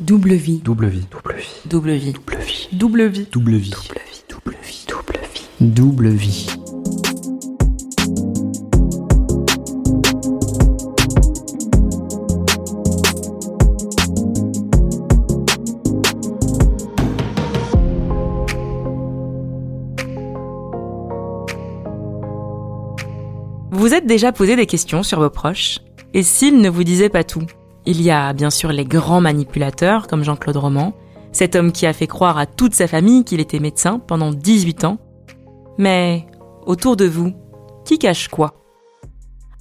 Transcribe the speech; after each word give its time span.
Double 0.00 0.34
vie. 0.34 0.58
Double 0.58 0.88
vie. 0.88 1.06
Double 1.10 1.34
vie. 1.36 1.62
Double 1.66 1.92
vie. 1.92 2.12
Double 2.12 2.36
vie. 2.36 2.68
Double 2.72 3.06
vie. 3.06 3.28
Double 3.30 3.56
vie. 3.56 3.70
Double 4.28 4.56
vie. 4.60 4.86
Double 4.88 5.18
vie. 5.32 5.48
Double 5.60 6.08
vie. 6.08 6.46
Vous 23.70 23.80
vous 23.80 23.94
êtes 23.94 24.06
déjà 24.06 24.32
posé 24.32 24.56
des 24.56 24.66
questions 24.66 25.02
sur 25.02 25.20
vos 25.20 25.30
proches 25.30 25.78
Et 26.14 26.22
s'ils 26.22 26.60
ne 26.60 26.68
vous 26.68 26.84
disaient 26.84 27.10
pas 27.10 27.22
tout 27.22 27.46
Il 27.86 28.00
y 28.00 28.10
a 28.10 28.32
bien 28.32 28.50
sûr 28.50 28.72
les 28.72 28.84
grands 28.84 29.20
manipulateurs 29.20 30.06
comme 30.06 30.24
Jean-Claude 30.24 30.56
Roman, 30.56 30.94
cet 31.32 31.54
homme 31.54 31.70
qui 31.70 31.84
a 31.84 31.92
fait 31.92 32.06
croire 32.06 32.38
à 32.38 32.46
toute 32.46 32.74
sa 32.74 32.86
famille 32.86 33.24
qu'il 33.24 33.40
était 33.40 33.58
médecin 33.58 33.98
pendant 33.98 34.32
18 34.32 34.84
ans. 34.84 34.98
Mais 35.76 36.26
autour 36.64 36.96
de 36.96 37.04
vous, 37.04 37.34
qui 37.84 37.98
cache 37.98 38.28
quoi? 38.28 38.54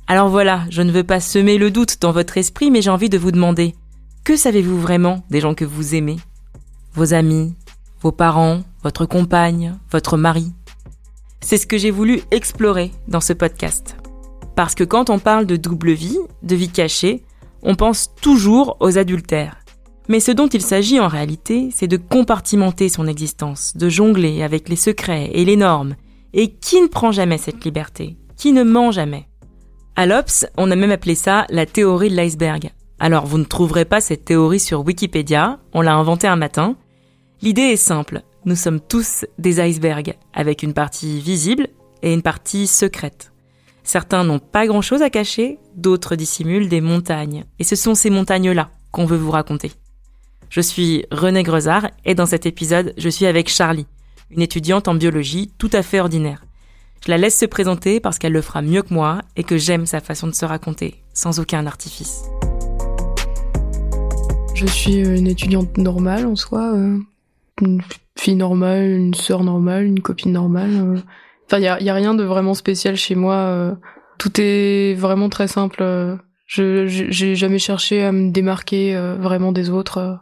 Alors 0.08 0.30
voilà, 0.30 0.62
je 0.70 0.82
ne 0.82 0.92
veux 0.92 1.04
pas 1.04 1.20
semer 1.20 1.58
le 1.58 1.72
doute 1.72 1.98
dans 2.02 2.12
votre 2.12 2.38
esprit, 2.38 2.72
mais 2.72 2.82
j'ai 2.82 2.90
envie 2.90 3.10
de 3.10 3.18
vous 3.18 3.32
demander, 3.32 3.76
que 4.24 4.38
savez-vous 4.38 4.80
vraiment 4.80 5.24
des 5.30 5.42
gens 5.42 5.54
que 5.54 5.66
vous 5.66 5.96
aimez? 5.96 6.18
Vos 6.94 7.14
amis, 7.14 7.56
vos 8.02 8.12
parents, 8.12 8.62
votre 8.84 9.06
compagne, 9.06 9.76
votre 9.92 10.16
mari? 10.16 10.52
C'est 11.42 11.58
ce 11.58 11.68
que 11.68 11.78
j'ai 11.78 11.92
voulu 11.92 12.22
explorer 12.32 12.92
dans 13.10 13.20
ce 13.20 13.34
podcast. 13.34 13.98
Parce 14.56 14.76
que 14.76 14.86
quand 14.86 15.10
on 15.10 15.20
parle 15.20 15.46
de 15.46 15.58
double 15.58 15.92
vie, 15.92 16.20
de 16.42 16.56
vie 16.56 16.70
cachée, 16.70 17.24
on 17.64 17.76
pense 17.76 18.14
toujours 18.22 18.78
aux 18.80 18.98
adultères. 18.98 19.58
Mais 20.10 20.20
ce 20.20 20.32
dont 20.32 20.48
il 20.48 20.62
s'agit 20.62 21.00
en 21.00 21.08
réalité, 21.08 21.70
c'est 21.74 21.88
de 21.88 21.98
compartimenter 21.98 22.90
son 22.90 23.08
existence, 23.08 23.76
de 23.76 23.90
jongler 23.90 24.44
avec 24.44 24.70
les 24.70 24.76
secrets 24.76 25.32
et 25.34 25.46
les 25.46 25.56
normes. 25.56 25.96
Et 26.34 26.50
qui 26.50 26.82
ne 26.82 26.88
prend 26.88 27.12
jamais 27.12 27.38
cette 27.38 27.64
liberté? 27.64 28.18
Qui 28.36 28.52
ne 28.52 28.64
ment 28.64 28.92
jamais? 28.92 29.28
À 29.96 30.06
l'Obs, 30.06 30.46
on 30.58 30.72
a 30.72 30.76
même 30.76 30.92
appelé 30.92 31.16
ça 31.16 31.46
la 31.50 31.66
théorie 31.66 32.10
de 32.10 32.16
l'iceberg. 32.16 32.72
Alors 33.00 33.26
vous 33.26 33.38
ne 33.38 33.44
trouverez 33.44 33.86
pas 33.86 34.02
cette 34.02 34.26
théorie 34.26 34.60
sur 34.60 34.86
Wikipédia, 34.86 35.60
on 35.74 35.82
l'a 35.82 35.94
inventée 35.94 36.28
un 36.28 36.36
matin. 36.36 36.76
L'idée 37.42 37.62
est 37.62 37.76
simple, 37.76 38.22
nous 38.46 38.56
sommes 38.56 38.80
tous 38.80 39.26
des 39.38 39.60
icebergs, 39.60 40.16
avec 40.34 40.64
une 40.64 40.74
partie 40.74 41.20
visible 41.20 41.68
et 42.02 42.14
une 42.14 42.22
partie 42.22 42.66
secrète. 42.66 43.33
Certains 43.84 44.24
n'ont 44.24 44.40
pas 44.40 44.66
grand-chose 44.66 45.02
à 45.02 45.10
cacher, 45.10 45.60
d'autres 45.76 46.16
dissimulent 46.16 46.70
des 46.70 46.82
montagnes. 46.82 47.44
Et 47.60 47.64
ce 47.64 47.76
sont 47.76 47.96
ces 47.96 48.10
montagnes-là 48.10 48.70
qu'on 48.92 49.06
veut 49.06 49.18
vous 49.18 49.32
raconter. 49.32 49.72
Je 50.50 50.62
suis 50.62 51.06
René 51.12 51.44
Grezard 51.44 51.90
et 52.06 52.16
dans 52.16 52.26
cet 52.26 52.46
épisode, 52.46 52.94
je 52.98 53.10
suis 53.10 53.26
avec 53.26 53.50
Charlie, 53.50 53.88
une 54.32 54.42
étudiante 54.42 54.88
en 54.88 54.96
biologie 54.96 55.52
tout 55.58 55.70
à 55.74 55.84
fait 55.84 56.00
ordinaire. 56.00 56.46
Je 57.06 57.12
la 57.12 57.18
laisse 57.18 57.38
se 57.38 57.46
présenter 57.46 58.00
parce 58.00 58.20
qu'elle 58.20 58.32
le 58.32 58.42
fera 58.42 58.62
mieux 58.62 58.84
que 58.84 58.94
moi 58.94 59.22
et 59.36 59.44
que 59.44 59.58
j'aime 59.58 59.86
sa 59.86 60.00
façon 60.00 60.28
de 60.28 60.34
se 60.34 60.46
raconter, 60.46 61.04
sans 61.14 61.40
aucun 61.40 61.66
artifice. 61.66 62.24
Je 64.56 64.66
suis 64.68 65.00
une 65.00 65.28
étudiante 65.28 65.78
normale 65.78 66.26
en 66.26 66.38
soi, 66.38 66.74
euh, 66.74 66.98
une 67.62 67.82
fille 68.18 68.36
normale, 68.36 68.90
une 68.90 69.14
sœur 69.14 69.44
normale, 69.44 69.86
une 69.86 70.00
copine 70.00 70.32
normale. 70.32 70.72
euh. 70.76 71.00
Enfin, 71.46 71.58
il 71.60 71.64
y 71.64 71.68
a, 71.68 71.82
y 71.82 71.90
a 71.90 71.94
rien 71.94 72.14
de 72.14 72.24
vraiment 72.24 72.54
spécial 72.54 72.96
chez 72.96 73.16
moi. 73.16 73.36
euh. 73.36 73.74
Tout 74.20 74.32
est 74.40 74.94
vraiment 74.96 75.30
très 75.30 75.48
simple. 75.48 75.80
euh. 75.82 76.16
Je 76.46 76.86
j'ai 76.88 77.36
jamais 77.36 77.58
cherché 77.60 78.04
à 78.04 78.12
me 78.12 78.32
démarquer 78.32 78.96
euh, 78.96 79.16
vraiment 79.16 79.52
des 79.52 79.70
autres. 79.70 80.20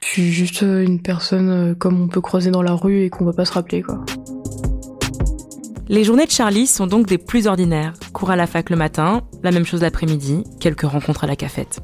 Je 0.00 0.06
suis 0.06 0.30
juste 0.30 0.62
une 0.62 1.02
personne 1.02 1.74
comme 1.78 2.00
on 2.00 2.08
peut 2.08 2.20
croiser 2.20 2.50
dans 2.50 2.62
la 2.62 2.72
rue 2.72 3.02
et 3.02 3.10
qu'on 3.10 3.24
va 3.24 3.32
pas 3.32 3.44
se 3.44 3.52
rappeler 3.52 3.82
quoi. 3.82 3.98
Les 5.88 6.04
journées 6.04 6.26
de 6.26 6.30
Charlie 6.30 6.66
sont 6.66 6.86
donc 6.86 7.06
des 7.06 7.18
plus 7.18 7.46
ordinaires. 7.46 7.94
Cours 8.12 8.30
à 8.30 8.36
la 8.36 8.46
fac 8.46 8.70
le 8.70 8.76
matin, 8.76 9.22
la 9.42 9.50
même 9.50 9.64
chose 9.64 9.80
l'après-midi, 9.82 10.44
quelques 10.60 10.82
rencontres 10.82 11.24
à 11.24 11.26
la 11.26 11.34
cafette. 11.36 11.80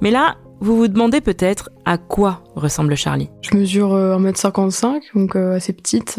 Mais 0.00 0.10
là, 0.10 0.36
vous 0.60 0.76
vous 0.76 0.88
demandez 0.88 1.20
peut-être 1.20 1.70
à 1.84 1.98
quoi 1.98 2.42
ressemble 2.56 2.96
Charlie. 2.96 3.30
Je 3.42 3.56
mesure 3.56 3.92
euh, 3.94 4.18
1m55, 4.18 5.00
donc 5.14 5.36
assez 5.36 5.72
petite. 5.72 6.18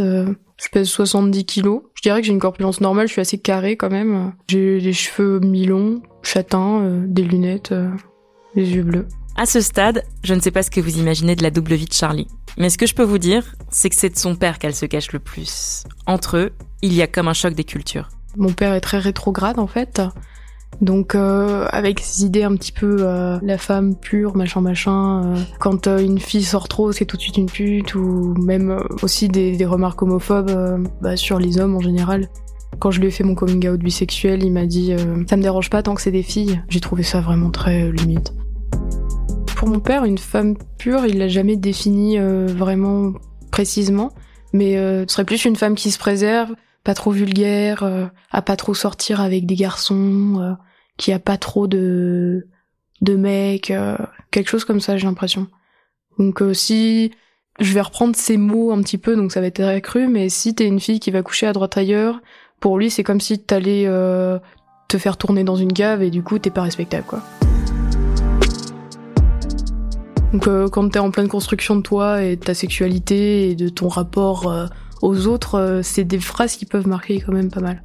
Je 0.58 0.70
pèse 0.70 0.88
70 0.88 1.46
kilos. 1.46 1.82
Je 1.96 2.02
dirais 2.02 2.22
que 2.22 2.28
j'ai 2.28 2.34
une 2.34 2.40
corpulence 2.40 2.82
normale, 2.82 3.08
je 3.08 3.14
suis 3.14 3.22
assez 3.22 3.38
carrée 3.38 3.78
quand 3.78 3.90
même. 3.90 4.34
J'ai 4.48 4.80
les 4.80 4.94
cheveux 4.94 5.40
mi-longs, 5.40 6.02
châtains, 6.24 6.82
euh, 6.82 7.06
des 7.08 7.24
lunettes, 7.24 7.72
euh, 7.72 7.90
les 8.56 8.76
yeux 8.76 8.84
bleus. 8.84 9.08
À 9.38 9.46
ce 9.46 9.60
stade, 9.60 10.06
je 10.24 10.34
ne 10.34 10.40
sais 10.40 10.52
pas 10.52 10.64
ce 10.64 10.72
que 10.72 10.80
vous 10.80 10.98
imaginez 10.98 11.36
de 11.36 11.44
la 11.44 11.52
double 11.52 11.74
vie 11.74 11.86
de 11.86 11.94
Charlie. 11.94 12.28
Mais 12.58 12.70
ce 12.70 12.78
que 12.78 12.86
je 12.86 12.96
peux 12.96 13.04
vous 13.04 13.18
dire, 13.18 13.56
c'est 13.70 13.90
que 13.90 13.96
c'est 13.96 14.10
de 14.10 14.18
son 14.18 14.36
père 14.36 14.60
qu'elle 14.60 14.76
se 14.76 14.86
cache 14.86 15.12
le 15.12 15.20
plus. 15.20 15.84
Entre 16.06 16.38
eux, 16.38 16.54
il 16.82 16.94
y 16.94 17.02
a 17.02 17.08
comme 17.08 17.28
un 17.28 17.34
choc 17.34 17.54
des 17.54 17.66
cultures. 17.66 18.10
Mon 18.38 18.54
père 18.54 18.74
est 18.74 18.82
très 18.82 19.00
rétrograde 19.00 19.60
en 19.60 19.68
fait. 19.68 20.02
Donc 20.82 21.16
euh, 21.16 21.68
avec 21.72 22.00
ces 22.02 22.26
idées 22.26 22.44
un 22.44 22.56
petit 22.56 22.72
peu 22.72 22.98
euh, 23.00 23.40
la 23.42 23.58
femme 23.58 23.96
pure, 23.96 24.36
machin 24.36 24.62
machin, 24.62 25.24
euh, 25.24 25.40
quand 25.60 25.88
euh, 25.88 26.00
une 26.00 26.20
fille 26.20 26.44
sort 26.44 26.68
trop 26.68 26.92
c'est 26.92 27.06
tout 27.06 27.16
de 27.18 27.22
suite 27.22 27.38
une 27.38 27.46
pute, 27.46 27.96
ou 27.96 28.34
même 28.38 28.72
euh, 28.72 28.84
aussi 29.02 29.30
des, 29.30 29.56
des 29.56 29.66
remarques 29.66 30.02
homophobes 30.02 30.50
euh, 30.50 30.78
bah, 31.02 31.16
sur 31.16 31.40
les 31.40 31.60
hommes 31.60 31.76
en 31.76 31.80
général. 31.80 32.28
Quand 32.80 32.92
je 32.92 33.00
lui 33.00 33.08
ai 33.08 33.12
fait 33.12 33.24
mon 33.24 33.36
coming 33.36 33.70
out 33.70 33.80
bisexuel, 33.80 34.44
il 34.44 34.52
m'a 34.52 34.66
dit 34.66 34.94
ça 35.30 35.38
me 35.38 35.42
dérange 35.42 35.70
pas 35.70 35.82
tant 35.82 35.96
que 35.96 36.02
c'est 36.02 36.12
des 36.12 36.24
filles. 36.24 36.62
J'ai 36.68 36.82
trouvé 36.82 37.04
ça 37.04 37.22
vraiment 37.22 37.50
très 37.50 37.90
limite. 37.90 38.34
Pour 39.56 39.70
mon 39.70 39.80
père, 39.80 40.04
une 40.04 40.18
femme 40.18 40.56
pure, 40.78 41.06
il 41.06 41.18
l'a 41.18 41.30
jamais 41.30 41.56
définie 41.56 42.18
vraiment 42.20 43.14
précisément, 43.50 44.12
mais 44.52 44.76
ce 44.76 45.06
serait 45.08 45.24
plus 45.24 45.46
une 45.46 45.56
femme 45.56 45.76
qui 45.76 45.90
se 45.90 45.98
préserve, 45.98 46.54
pas 46.86 46.94
trop 46.94 47.12
vulgaire, 47.12 47.84
euh, 47.84 48.06
à 48.32 48.42
pas 48.44 48.56
trop 48.56 48.76
sortir 48.76 49.20
avec 49.20 49.46
des 49.46 49.56
garçons, 49.56 50.40
euh, 50.40 50.54
qui 50.98 51.12
a 51.12 51.20
pas 51.20 51.36
trop 51.36 51.68
de 51.68 52.48
de 53.02 53.16
mecs, 53.16 53.72
euh, 53.72 53.98
quelque 54.32 54.50
chose 54.50 54.64
comme 54.64 54.80
ça, 54.80 54.96
j'ai 54.96 55.06
l'impression. 55.06 55.48
Donc 56.18 56.42
si 56.54 57.12
je 57.60 57.74
vais 57.74 57.82
reprendre 57.82 58.16
ces 58.16 58.38
mots 58.38 58.72
un 58.72 58.82
petit 58.82 59.00
peu, 59.00 59.16
donc 59.16 59.32
ça 59.32 59.42
va 59.42 59.48
être 59.48 59.62
très 59.62 59.82
cru, 59.82 60.08
mais 60.08 60.30
si 60.30 60.56
t'es 60.56 60.68
une 60.68 60.80
fille 60.80 61.00
qui 61.00 61.12
va 61.12 61.24
coucher 61.24 61.48
à 61.48 61.54
droite 61.54 61.78
ailleurs, 61.78 62.22
pour 62.62 62.78
lui 62.78 62.90
c'est 62.90 63.04
comme 63.04 63.20
si 63.20 63.40
t'allais 63.40 63.86
te 64.88 64.98
faire 64.98 65.18
tourner 65.18 65.44
dans 65.44 65.56
une 65.56 65.74
cave 65.74 66.04
et 66.04 66.10
du 66.10 66.24
coup 66.24 66.40
t'es 66.40 66.52
pas 66.52 66.62
respectable 66.62 67.06
quoi. 67.06 67.22
Donc 70.32 70.48
quand 70.70 70.90
t'es 70.90 71.00
en 71.00 71.12
pleine 71.12 71.28
construction 71.28 71.76
de 71.76 71.82
toi 71.82 72.24
et 72.24 72.38
de 72.38 72.44
ta 72.44 72.54
sexualité 72.54 73.50
et 73.50 73.56
de 73.56 73.70
ton 73.70 73.90
rapport 73.90 74.70
aux 75.06 75.28
autres, 75.28 75.56
euh, 75.56 75.82
c'est 75.84 76.04
des 76.04 76.20
phrases 76.20 76.56
qui 76.56 76.66
peuvent 76.66 76.88
marquer 76.88 77.22
quand 77.22 77.32
même 77.32 77.52
pas 77.52 77.62
mal. 77.62 77.84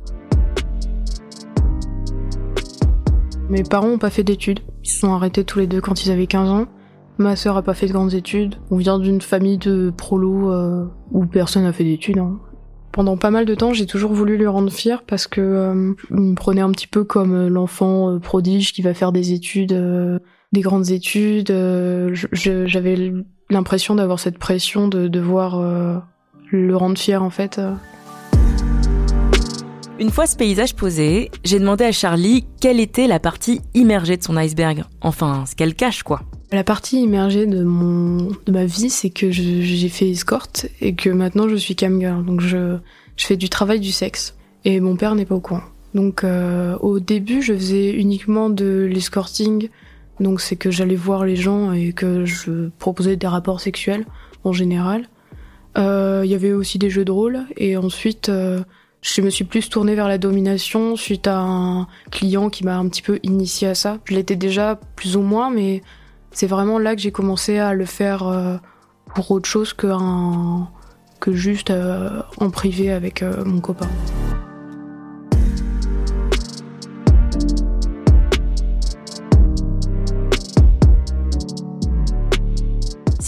Mes 3.50 3.62
parents 3.62 3.88
ont 3.88 3.98
pas 3.98 4.10
fait 4.10 4.24
d'études. 4.24 4.60
Ils 4.82 4.88
se 4.88 5.00
sont 5.00 5.12
arrêtés 5.12 5.44
tous 5.44 5.58
les 5.58 5.66
deux 5.66 5.80
quand 5.80 6.04
ils 6.04 6.10
avaient 6.10 6.26
15 6.26 6.48
ans. 6.48 6.66
Ma 7.18 7.36
sœur 7.36 7.58
a 7.58 7.62
pas 7.62 7.74
fait 7.74 7.86
de 7.86 7.92
grandes 7.92 8.14
études. 8.14 8.54
On 8.70 8.78
vient 8.78 8.98
d'une 8.98 9.20
famille 9.20 9.58
de 9.58 9.92
prolos 9.94 10.50
euh, 10.50 10.86
où 11.10 11.26
personne 11.26 11.64
n'a 11.64 11.72
fait 11.74 11.84
d'études. 11.84 12.18
hein. 12.18 12.38
Pendant 12.92 13.18
pas 13.18 13.30
mal 13.30 13.44
de 13.44 13.54
temps, 13.54 13.74
j'ai 13.74 13.86
toujours 13.86 14.12
voulu 14.12 14.38
lui 14.38 14.46
rendre 14.46 14.72
fier 14.72 15.02
parce 15.02 15.26
que 15.26 15.40
euh, 15.40 15.92
me 16.10 16.34
prenait 16.34 16.62
un 16.62 16.70
petit 16.70 16.86
peu 16.86 17.04
comme 17.04 17.34
euh, 17.34 17.48
l'enfant 17.50 18.18
prodige 18.18 18.72
qui 18.72 18.80
va 18.80 18.94
faire 18.94 19.12
des 19.12 19.34
études, 19.34 19.78
des 20.52 20.60
grandes 20.62 20.90
études. 20.90 21.52
J'avais 22.32 23.12
l'impression 23.50 23.94
d'avoir 23.94 24.18
cette 24.18 24.38
pression 24.38 24.88
de 24.88 25.06
devoir 25.06 26.02
le 26.50 26.76
rendre 26.76 26.98
fier 26.98 27.22
en 27.22 27.30
fait. 27.30 27.58
euh. 27.58 27.72
Une 29.98 30.10
fois 30.10 30.26
ce 30.26 30.34
paysage 30.36 30.74
posé, 30.74 31.30
j'ai 31.44 31.58
demandé 31.58 31.84
à 31.84 31.92
Charlie 31.92 32.46
quelle 32.60 32.80
était 32.80 33.06
la 33.06 33.18
partie 33.20 33.60
immergée 33.74 34.16
de 34.16 34.22
son 34.22 34.36
iceberg. 34.36 34.84
Enfin, 35.02 35.44
ce 35.46 35.54
qu'elle 35.54 35.74
cache, 35.74 36.02
quoi. 36.02 36.22
La 36.52 36.64
partie 36.64 37.02
immergée 37.02 37.46
de 37.46 37.62
mon 37.62 38.28
de 38.46 38.50
ma 38.50 38.64
vie, 38.64 38.90
c'est 38.90 39.10
que 39.10 39.30
j'ai 39.30 39.88
fait 39.88 40.10
escorte 40.10 40.66
et 40.80 40.94
que 40.94 41.10
maintenant 41.10 41.48
je 41.48 41.54
suis 41.56 41.76
camgirl. 41.76 42.24
Donc 42.24 42.40
je 42.40 42.76
je 43.16 43.26
fais 43.26 43.36
du 43.36 43.48
travail 43.50 43.78
du 43.78 43.92
sexe 43.92 44.34
et 44.64 44.80
mon 44.80 44.96
père 44.96 45.14
n'est 45.14 45.26
pas 45.26 45.34
au 45.34 45.40
courant. 45.40 45.62
Donc 45.94 46.24
euh, 46.24 46.76
au 46.78 46.98
début, 46.98 47.42
je 47.42 47.52
faisais 47.52 47.90
uniquement 47.90 48.48
de 48.50 48.88
l'escorting. 48.90 49.68
Donc 50.18 50.40
c'est 50.40 50.56
que 50.56 50.70
j'allais 50.70 50.96
voir 50.96 51.24
les 51.24 51.36
gens 51.36 51.72
et 51.72 51.92
que 51.92 52.24
je 52.24 52.70
proposais 52.78 53.16
des 53.16 53.26
rapports 53.26 53.60
sexuels 53.60 54.06
en 54.42 54.52
général. 54.52 55.08
Euh, 55.78 56.22
Il 56.24 56.30
y 56.30 56.34
avait 56.34 56.52
aussi 56.52 56.78
des 56.78 56.90
jeux 56.90 57.04
de 57.04 57.12
rôle 57.12 57.40
et 57.56 57.76
ensuite 57.76 58.28
euh, 58.28 58.60
je 59.02 59.20
me 59.22 59.30
suis 59.30 59.44
plus 59.44 59.68
tournée 59.68 59.94
vers 59.94 60.08
la 60.08 60.18
domination 60.18 60.96
suite 60.96 61.26
à 61.26 61.38
un 61.38 61.86
client 62.10 62.50
qui 62.50 62.64
m'a 62.64 62.76
un 62.76 62.88
petit 62.88 63.02
peu 63.02 63.18
initié 63.22 63.68
à 63.68 63.74
ça. 63.74 63.98
Je 64.04 64.14
l'étais 64.14 64.36
déjà 64.36 64.78
plus 64.96 65.16
ou 65.16 65.22
moins, 65.22 65.50
mais 65.50 65.82
c'est 66.32 66.46
vraiment 66.46 66.78
là 66.78 66.94
que 66.94 67.00
j'ai 67.00 67.12
commencé 67.12 67.58
à 67.58 67.72
le 67.72 67.84
faire 67.84 68.26
euh, 68.26 68.56
pour 69.14 69.30
autre 69.30 69.48
chose 69.48 69.72
que, 69.72 69.86
un, 69.86 70.68
que 71.20 71.32
juste 71.32 71.72
en 72.38 72.50
privé 72.50 72.90
avec 72.92 73.22
mon 73.22 73.60
copain. 73.60 73.88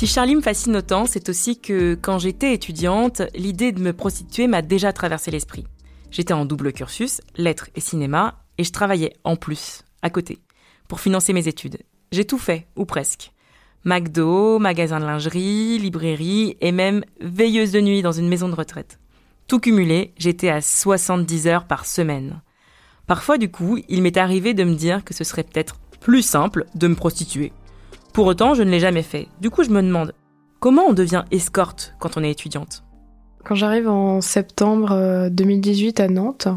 Si 0.03 0.09
Charlie 0.09 0.35
me 0.35 0.41
fascine 0.41 0.75
autant, 0.75 1.07
c'est 1.07 1.29
aussi 1.29 1.61
que 1.61 1.95
quand 1.95 2.19
j'étais 2.19 2.53
étudiante, 2.53 3.23
l'idée 3.37 3.71
de 3.71 3.81
me 3.81 3.93
prostituer 3.93 4.49
m'a 4.49 4.61
déjà 4.61 4.93
traversé 4.93 5.31
l'esprit. 5.31 5.65
J'étais 6.11 6.33
en 6.33 6.45
double 6.45 6.73
cursus, 6.73 7.21
lettres 7.37 7.71
et 7.77 7.81
cinéma, 7.81 8.43
et 8.59 8.65
je 8.65 8.73
travaillais 8.73 9.13
en 9.23 9.37
plus, 9.37 9.85
à 10.03 10.11
côté, 10.11 10.41
pour 10.89 10.99
financer 10.99 11.33
mes 11.33 11.47
études. 11.47 11.79
J'ai 12.11 12.25
tout 12.25 12.39
fait, 12.39 12.67
ou 12.75 12.85
presque. 12.85 13.31
McDo, 13.85 14.59
magasin 14.59 14.99
de 14.99 15.05
lingerie, 15.05 15.79
librairie 15.79 16.57
et 16.61 16.73
même 16.73 17.05
veilleuse 17.21 17.71
de 17.71 17.81
nuit 17.81 18.03
dans 18.03 18.11
une 18.11 18.29
maison 18.29 18.49
de 18.49 18.57
retraite. 18.57 18.99
Tout 19.47 19.61
cumulé, 19.61 20.15
j'étais 20.19 20.49
à 20.49 20.61
70 20.61 21.47
heures 21.47 21.69
par 21.69 21.87
semaine. 21.87 22.43
Parfois, 23.07 23.39
du 23.39 23.53
coup, 23.53 23.79
il 23.89 24.03
m'est 24.03 24.17
arrivé 24.17 24.53
de 24.53 24.65
me 24.65 24.75
dire 24.75 25.05
que 25.05 25.15
ce 25.15 25.23
serait 25.23 25.45
peut-être 25.45 25.77
plus 26.01 26.23
simple 26.23 26.67
de 26.75 26.89
me 26.89 26.97
prostituer. 26.97 27.53
Pour 28.13 28.27
autant, 28.27 28.55
je 28.55 28.63
ne 28.63 28.71
l'ai 28.71 28.81
jamais 28.81 29.03
fait. 29.03 29.29
Du 29.41 29.49
coup, 29.49 29.63
je 29.65 29.71
me 29.71 29.83
demande, 29.83 30.13
comment 30.61 30.85
on 30.89 30.93
devient 30.93 31.25
escorte 31.31 31.95
quand 31.99 32.17
on 32.17 32.23
est 32.23 32.31
étudiante? 32.31 32.85
Quand 33.45 33.55
j'arrive 33.55 33.89
en 33.89 34.21
septembre 34.21 34.93
euh, 34.93 35.31
2018 35.31 35.99
à 36.01 36.09
Nantes, 36.09 36.49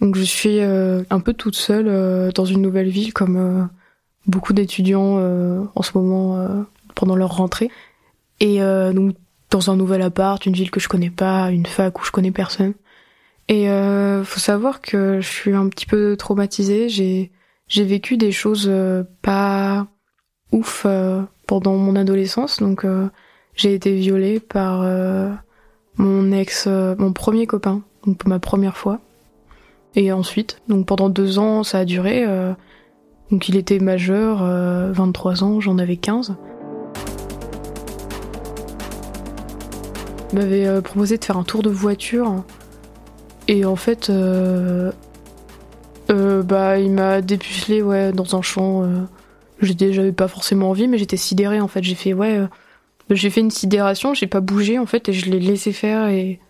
donc 0.00 0.16
je 0.16 0.22
suis 0.22 0.60
euh, 0.60 1.02
un 1.10 1.20
peu 1.20 1.32
toute 1.32 1.56
seule 1.56 1.88
euh, 1.88 2.30
dans 2.30 2.44
une 2.44 2.62
nouvelle 2.62 2.88
ville 2.88 3.12
comme 3.12 3.36
euh, 3.36 3.64
beaucoup 4.26 4.52
d'étudiants 4.52 5.16
euh, 5.18 5.64
en 5.74 5.82
ce 5.82 5.96
moment 5.98 6.36
euh, 6.36 6.62
pendant 6.94 7.16
leur 7.16 7.36
rentrée. 7.36 7.70
Et 8.40 8.62
euh, 8.62 8.92
donc 8.92 9.16
dans 9.50 9.70
un 9.70 9.76
nouvel 9.76 10.02
appart, 10.02 10.44
une 10.46 10.52
ville 10.52 10.70
que 10.70 10.80
je 10.80 10.88
connais 10.88 11.10
pas, 11.10 11.50
une 11.50 11.66
fac 11.66 11.98
où 12.00 12.04
je 12.04 12.12
connais 12.12 12.30
personne. 12.30 12.74
Et 13.48 13.70
euh, 13.70 14.24
faut 14.24 14.40
savoir 14.40 14.80
que 14.80 15.20
je 15.20 15.28
suis 15.28 15.54
un 15.54 15.68
petit 15.68 15.86
peu 15.86 16.16
traumatisée. 16.16 16.88
J'ai 16.88 17.32
j'ai 17.68 17.84
vécu 17.84 18.16
des 18.16 18.32
choses 18.32 18.66
euh, 18.68 19.02
pas 19.22 19.88
ouf 20.52 20.84
euh, 20.86 21.22
pendant 21.46 21.76
mon 21.76 21.96
adolescence. 21.96 22.60
Donc 22.60 22.84
euh, 22.84 23.08
j'ai 23.54 23.74
été 23.74 23.94
violée 23.94 24.40
par 24.40 24.82
euh, 24.82 25.30
mon 25.96 26.32
ex, 26.32 26.66
mon 26.66 27.12
premier 27.12 27.46
copain, 27.46 27.82
donc 28.06 28.26
ma 28.26 28.38
première 28.38 28.76
fois. 28.76 29.00
Et 29.94 30.12
ensuite, 30.12 30.60
donc 30.68 30.86
pendant 30.86 31.08
deux 31.08 31.38
ans, 31.38 31.62
ça 31.62 31.78
a 31.78 31.84
duré. 31.86 32.26
donc 33.30 33.48
il 33.48 33.56
était 33.56 33.78
majeur, 33.78 34.42
euh, 34.42 34.92
23 34.92 35.42
ans, 35.42 35.60
j'en 35.60 35.78
avais 35.78 35.96
15. 35.96 36.36
Il 40.32 40.38
m'avait 40.38 40.82
proposé 40.82 41.16
de 41.16 41.24
faire 41.24 41.38
un 41.38 41.44
tour 41.44 41.62
de 41.62 41.70
voiture. 41.70 42.44
Et 43.48 43.64
en 43.64 43.76
fait, 43.76 44.10
bah, 46.10 46.78
il 46.78 46.90
m'a 46.90 47.22
dépucelé 47.22 47.80
ouais, 47.80 48.12
dans 48.12 48.36
un 48.36 48.42
champ. 48.42 48.84
J'avais 49.60 50.12
pas 50.12 50.28
forcément 50.28 50.70
envie, 50.70 50.88
mais 50.88 50.98
j'étais 50.98 51.16
sidérée 51.16 51.60
en 51.60 51.68
fait. 51.68 51.82
J'ai 51.82 51.94
fait, 51.94 52.12
ouais, 52.12 52.38
euh, 52.38 52.46
j'ai 53.10 53.30
fait 53.30 53.40
une 53.40 53.50
sidération, 53.50 54.14
j'ai 54.14 54.26
pas 54.26 54.40
bougé 54.40 54.78
en 54.78 54.86
fait, 54.86 55.08
et 55.08 55.12
je 55.12 55.30
l'ai 55.30 55.40
laissé 55.40 55.72
faire. 55.72 56.08
Et 56.08 56.40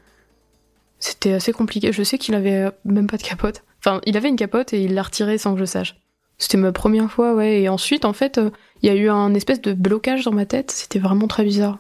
c'était 0.99 1.33
assez 1.33 1.53
compliqué. 1.53 1.93
Je 1.93 2.03
sais 2.03 2.19
qu'il 2.19 2.35
avait 2.35 2.71
même 2.85 3.07
pas 3.07 3.17
de 3.17 3.23
capote. 3.23 3.63
Enfin, 3.79 4.01
il 4.07 4.17
avait 4.17 4.29
une 4.29 4.37
capote 4.37 4.73
et 4.73 4.83
il 4.83 4.95
l'a 4.95 5.03
retirée 5.03 5.39
sans 5.39 5.55
que 5.55 5.61
je 5.61 5.65
sache. 5.65 5.97
C'était 6.39 6.59
ma 6.59 6.73
première 6.73 7.11
fois, 7.11 7.35
ouais. 7.35 7.63
Et 7.63 7.69
ensuite, 7.69 8.05
en 8.05 8.13
fait, 8.13 8.39
euh, 8.39 8.51
il 8.83 8.89
y 8.89 8.93
a 8.93 8.95
eu 8.95 9.09
un 9.09 9.33
espèce 9.35 9.61
de 9.63 9.73
blocage 9.73 10.25
dans 10.25 10.33
ma 10.33 10.45
tête. 10.45 10.71
C'était 10.71 10.99
vraiment 10.99 11.29
très 11.29 11.45
bizarre. 11.45 11.79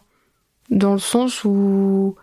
Dans 0.70 0.93
le 0.93 0.99
sens 0.99 1.44
où 1.44 2.14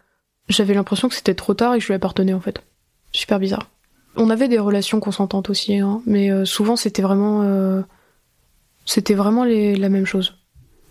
j'avais 0.50 0.74
l'impression 0.74 1.10
que 1.10 1.16
c'était 1.16 1.36
trop 1.36 1.54
tard 1.54 1.76
et 1.76 1.78
que 1.78 1.84
je 1.84 1.88
lui 1.88 1.96
appartenais, 1.96 2.34
en 2.34 2.40
fait. 2.40 2.64
Super 3.12 3.40
bizarre. 3.40 3.70
On 4.16 4.30
avait 4.30 4.48
des 4.48 4.60
relations 4.60 5.00
consentantes 5.00 5.50
aussi, 5.50 5.78
hein, 5.78 6.02
mais 6.06 6.32
euh, 6.32 6.46
souvent 6.46 6.76
c'était 6.76 7.02
vraiment, 7.02 7.42
euh, 7.44 7.82
c'était 8.86 9.14
vraiment 9.14 9.46
la 9.46 9.90
même 9.90 10.06
chose. 10.06 10.38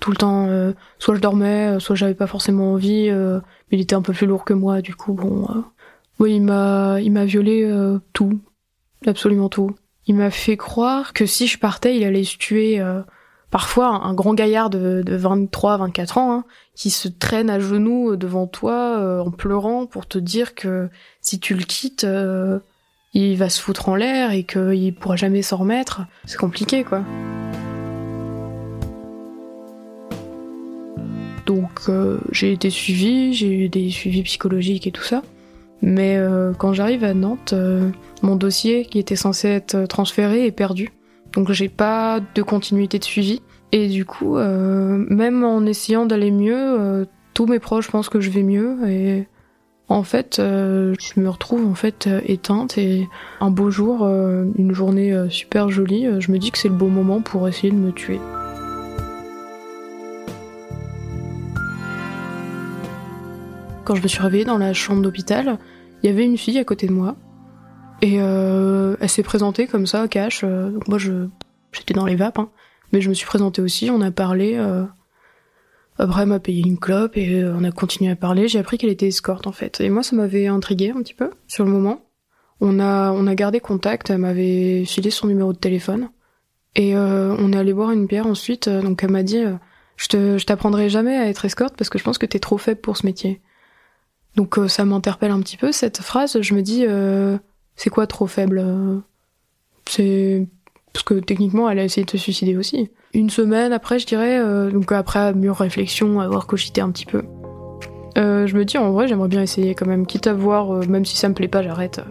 Tout 0.00 0.10
le 0.10 0.16
temps, 0.16 0.46
euh, 0.48 0.72
soit 0.98 1.14
je 1.14 1.20
dormais, 1.20 1.76
euh, 1.76 1.78
soit 1.78 1.94
j'avais 1.94 2.14
pas 2.14 2.26
forcément 2.26 2.72
envie, 2.72 3.08
euh, 3.08 3.38
mais 3.70 3.78
il 3.78 3.80
était 3.80 3.94
un 3.94 4.02
peu 4.02 4.12
plus 4.12 4.26
lourd 4.26 4.44
que 4.44 4.52
moi, 4.52 4.82
du 4.82 4.94
coup, 4.94 5.12
bon. 5.12 5.46
oui, 6.18 6.36
il 6.36 6.42
m'a, 6.42 7.00
il 7.00 7.12
m'a 7.12 7.24
violé 7.24 7.70
tout, 8.12 8.40
absolument 9.06 9.48
tout. 9.48 9.76
Il 10.06 10.16
m'a 10.16 10.30
fait 10.30 10.56
croire 10.56 11.12
que 11.12 11.26
si 11.26 11.46
je 11.46 11.58
partais, 11.58 11.96
il 11.96 12.04
allait 12.04 12.24
se 12.24 12.36
tuer. 12.36 12.82
parfois, 13.50 14.04
un 14.04 14.14
grand 14.14 14.34
gaillard 14.34 14.70
de, 14.70 15.02
de 15.04 15.14
23, 15.14 15.76
24 15.76 16.18
ans, 16.18 16.32
hein, 16.32 16.44
qui 16.74 16.90
se 16.90 17.06
traîne 17.06 17.50
à 17.50 17.60
genoux 17.60 18.16
devant 18.16 18.48
toi 18.48 19.22
en 19.24 19.30
pleurant 19.30 19.86
pour 19.86 20.06
te 20.06 20.18
dire 20.18 20.56
que 20.56 20.88
si 21.20 21.38
tu 21.38 21.54
le 21.54 21.62
quittes, 21.62 22.06
il 23.14 23.36
va 23.36 23.48
se 23.48 23.60
foutre 23.60 23.88
en 23.88 23.94
l'air 23.94 24.32
et 24.32 24.42
qu'il 24.42 24.94
pourra 24.94 25.14
jamais 25.14 25.42
s'en 25.42 25.58
remettre. 25.58 26.02
C'est 26.24 26.38
compliqué, 26.38 26.82
quoi. 26.82 27.04
Donc, 31.46 31.70
euh, 31.88 32.18
j'ai 32.30 32.52
été 32.52 32.70
suivie, 32.70 33.34
j'ai 33.34 33.52
eu 33.52 33.68
des 33.68 33.90
suivis 33.90 34.22
psychologiques 34.22 34.86
et 34.86 34.92
tout 34.92 35.02
ça. 35.02 35.22
Mais 35.80 36.16
euh, 36.16 36.52
quand 36.56 36.72
j'arrive 36.72 37.02
à 37.02 37.12
Nantes, 37.12 37.52
euh, 37.52 37.90
mon 38.22 38.36
dossier 38.36 38.84
qui 38.84 38.98
était 38.98 39.16
censé 39.16 39.48
être 39.48 39.86
transféré 39.86 40.46
est 40.46 40.52
perdu. 40.52 40.92
Donc 41.32 41.50
j'ai 41.50 41.68
pas 41.68 42.20
de 42.34 42.42
continuité 42.42 42.98
de 42.98 43.04
suivi. 43.04 43.42
Et 43.72 43.88
du 43.88 44.04
coup, 44.04 44.36
même 44.36 45.44
en 45.44 45.64
essayant 45.64 46.04
d'aller 46.04 46.30
mieux, 46.30 47.06
tous 47.32 47.46
mes 47.46 47.58
proches 47.58 47.90
pensent 47.90 48.10
que 48.10 48.20
je 48.20 48.28
vais 48.28 48.42
mieux. 48.42 48.76
Et 48.86 49.26
en 49.88 50.02
fait, 50.02 50.34
je 50.36 51.20
me 51.20 51.30
retrouve 51.30 51.64
en 51.66 51.74
fait 51.74 52.06
éteinte. 52.26 52.76
Et 52.76 53.08
un 53.40 53.50
beau 53.50 53.70
jour, 53.70 54.06
une 54.06 54.74
journée 54.74 55.16
super 55.30 55.70
jolie, 55.70 56.06
je 56.18 56.30
me 56.32 56.36
dis 56.36 56.50
que 56.50 56.58
c'est 56.58 56.68
le 56.68 56.74
bon 56.74 56.90
moment 56.90 57.22
pour 57.22 57.48
essayer 57.48 57.70
de 57.70 57.78
me 57.78 57.92
tuer. 57.92 58.20
Quand 63.84 63.96
je 63.96 64.02
me 64.02 64.08
suis 64.08 64.20
réveillée 64.20 64.44
dans 64.44 64.58
la 64.58 64.72
chambre 64.72 65.02
d'hôpital, 65.02 65.58
il 66.02 66.06
y 66.06 66.12
avait 66.12 66.24
une 66.24 66.38
fille 66.38 66.58
à 66.58 66.64
côté 66.64 66.86
de 66.86 66.92
moi. 66.92 67.16
Et 68.00 68.16
euh, 68.20 68.96
elle 69.00 69.08
s'est 69.08 69.22
présentée 69.22 69.66
comme 69.66 69.86
ça, 69.86 70.06
cash. 70.08 70.42
euh, 70.44 70.70
donc 70.70 70.88
moi, 70.88 70.98
je 70.98 71.26
j'étais 71.72 71.94
dans 71.94 72.04
les 72.06 72.16
vapes, 72.16 72.38
hein. 72.38 72.50
mais 72.92 73.00
je 73.00 73.08
me 73.08 73.14
suis 73.14 73.26
présentée 73.26 73.62
aussi. 73.62 73.90
On 73.90 74.00
a 74.00 74.10
parlé. 74.10 74.54
euh, 74.56 74.84
après, 75.98 76.22
elle 76.22 76.28
m'a 76.28 76.40
payé 76.40 76.62
une 76.66 76.78
clope 76.78 77.16
et 77.16 77.44
on 77.44 77.64
a 77.64 77.70
continué 77.70 78.10
à 78.10 78.16
parler. 78.16 78.48
J'ai 78.48 78.58
appris 78.58 78.78
qu'elle 78.78 78.90
était 78.90 79.08
escorte 79.08 79.46
en 79.46 79.52
fait. 79.52 79.80
Et 79.80 79.90
moi, 79.90 80.02
ça 80.02 80.16
m'avait 80.16 80.46
intrigué 80.46 80.90
un 80.90 81.02
petit 81.02 81.14
peu 81.14 81.30
sur 81.46 81.64
le 81.64 81.70
moment. 81.70 82.00
On 82.60 82.80
a 82.80 83.12
on 83.12 83.26
a 83.26 83.34
gardé 83.34 83.60
contact. 83.60 84.10
Elle 84.10 84.18
m'avait 84.18 84.84
filé 84.84 85.10
son 85.10 85.26
numéro 85.26 85.52
de 85.52 85.58
téléphone 85.58 86.10
et 86.74 86.96
on 86.96 87.52
est 87.52 87.56
allé 87.56 87.74
boire 87.74 87.90
une 87.90 88.06
bière 88.06 88.26
ensuite. 88.26 88.68
donc 88.68 89.04
elle 89.04 89.10
m'a 89.10 89.22
dit, 89.22 89.44
je 89.96 90.08
te 90.08 90.38
je 90.38 90.46
t'apprendrai 90.46 90.88
jamais 90.88 91.16
à 91.16 91.28
être 91.28 91.44
escorte 91.44 91.76
parce 91.76 91.90
que 91.90 91.98
je 91.98 92.04
pense 92.04 92.16
que 92.18 92.26
t'es 92.26 92.38
trop 92.38 92.58
faible 92.58 92.80
pour 92.80 92.96
ce 92.96 93.04
métier. 93.04 93.42
Donc 94.36 94.58
euh, 94.58 94.68
ça 94.68 94.84
m'interpelle 94.84 95.30
un 95.30 95.40
petit 95.40 95.56
peu 95.56 95.72
cette 95.72 96.00
phrase. 96.00 96.40
Je 96.40 96.54
me 96.54 96.62
dis, 96.62 96.84
euh, 96.86 97.38
c'est 97.76 97.90
quoi 97.90 98.06
trop 98.06 98.26
faible 98.26 98.62
euh, 98.64 98.98
C'est 99.86 100.46
parce 100.92 101.04
que 101.04 101.14
techniquement, 101.14 101.68
elle 101.68 101.78
a 101.78 101.84
essayé 101.84 102.04
de 102.04 102.10
se 102.10 102.18
suicider 102.18 102.56
aussi. 102.56 102.90
Une 103.14 103.30
semaine 103.30 103.72
après, 103.72 103.98
je 103.98 104.06
dirais, 104.06 104.70
donc 104.70 104.92
après 104.92 105.32
mûre 105.32 105.56
réflexion, 105.56 106.20
avoir 106.20 106.46
cogité 106.46 106.82
un 106.82 106.90
petit 106.90 107.06
peu, 107.06 107.22
je 108.14 108.54
me 108.54 108.64
dis 108.64 108.76
en 108.76 108.92
vrai, 108.92 109.08
j'aimerais 109.08 109.28
bien 109.28 109.40
essayer 109.40 109.74
quand 109.74 109.86
même, 109.86 110.06
quitte 110.06 110.26
à 110.26 110.34
voir, 110.34 110.86
même 110.86 111.06
si 111.06 111.16
ça 111.16 111.30
me 111.30 111.34
plaît 111.34 111.48
pas, 111.48 111.62
j'arrête. 111.62 112.02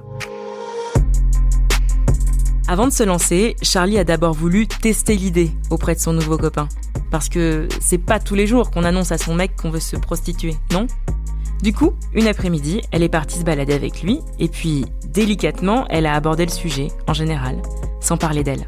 Avant 2.68 2.88
de 2.88 2.92
se 2.92 3.04
lancer, 3.04 3.56
Charlie 3.62 4.00
a 4.00 4.04
d'abord 4.04 4.34
voulu 4.34 4.68
tester 4.68 5.16
l'idée 5.16 5.52
auprès 5.70 5.94
de 5.94 6.00
son 6.00 6.14
nouveau 6.14 6.38
copain. 6.38 6.68
Parce 7.12 7.30
que 7.30 7.68
c'est 7.82 7.98
pas 7.98 8.20
tous 8.20 8.34
les 8.34 8.48
jours 8.48 8.72
qu'on 8.72 8.84
annonce 8.84 9.12
à 9.12 9.18
son 9.18 9.36
mec 9.36 9.56
qu'on 9.62 9.70
veut 9.70 9.80
se 9.80 9.98
prostituer, 9.98 10.56
non? 10.72 10.88
Du 11.62 11.74
coup, 11.74 11.92
une 12.16 12.28
après-midi, 12.28 12.82
elle 12.92 13.04
est 13.04 13.10
partie 13.10 13.38
se 13.38 13.44
balader 13.44 13.74
avec 13.74 14.02
lui, 14.02 14.20
et 14.40 14.48
puis, 14.48 14.84
délicatement, 15.10 15.86
elle 15.90 16.08
a 16.08 16.16
abordé 16.16 16.44
le 16.44 16.52
sujet, 16.52 16.88
en 17.08 17.14
général, 17.14 17.62
sans 18.00 18.18
parler 18.18 18.44
d'elle. 18.44 18.68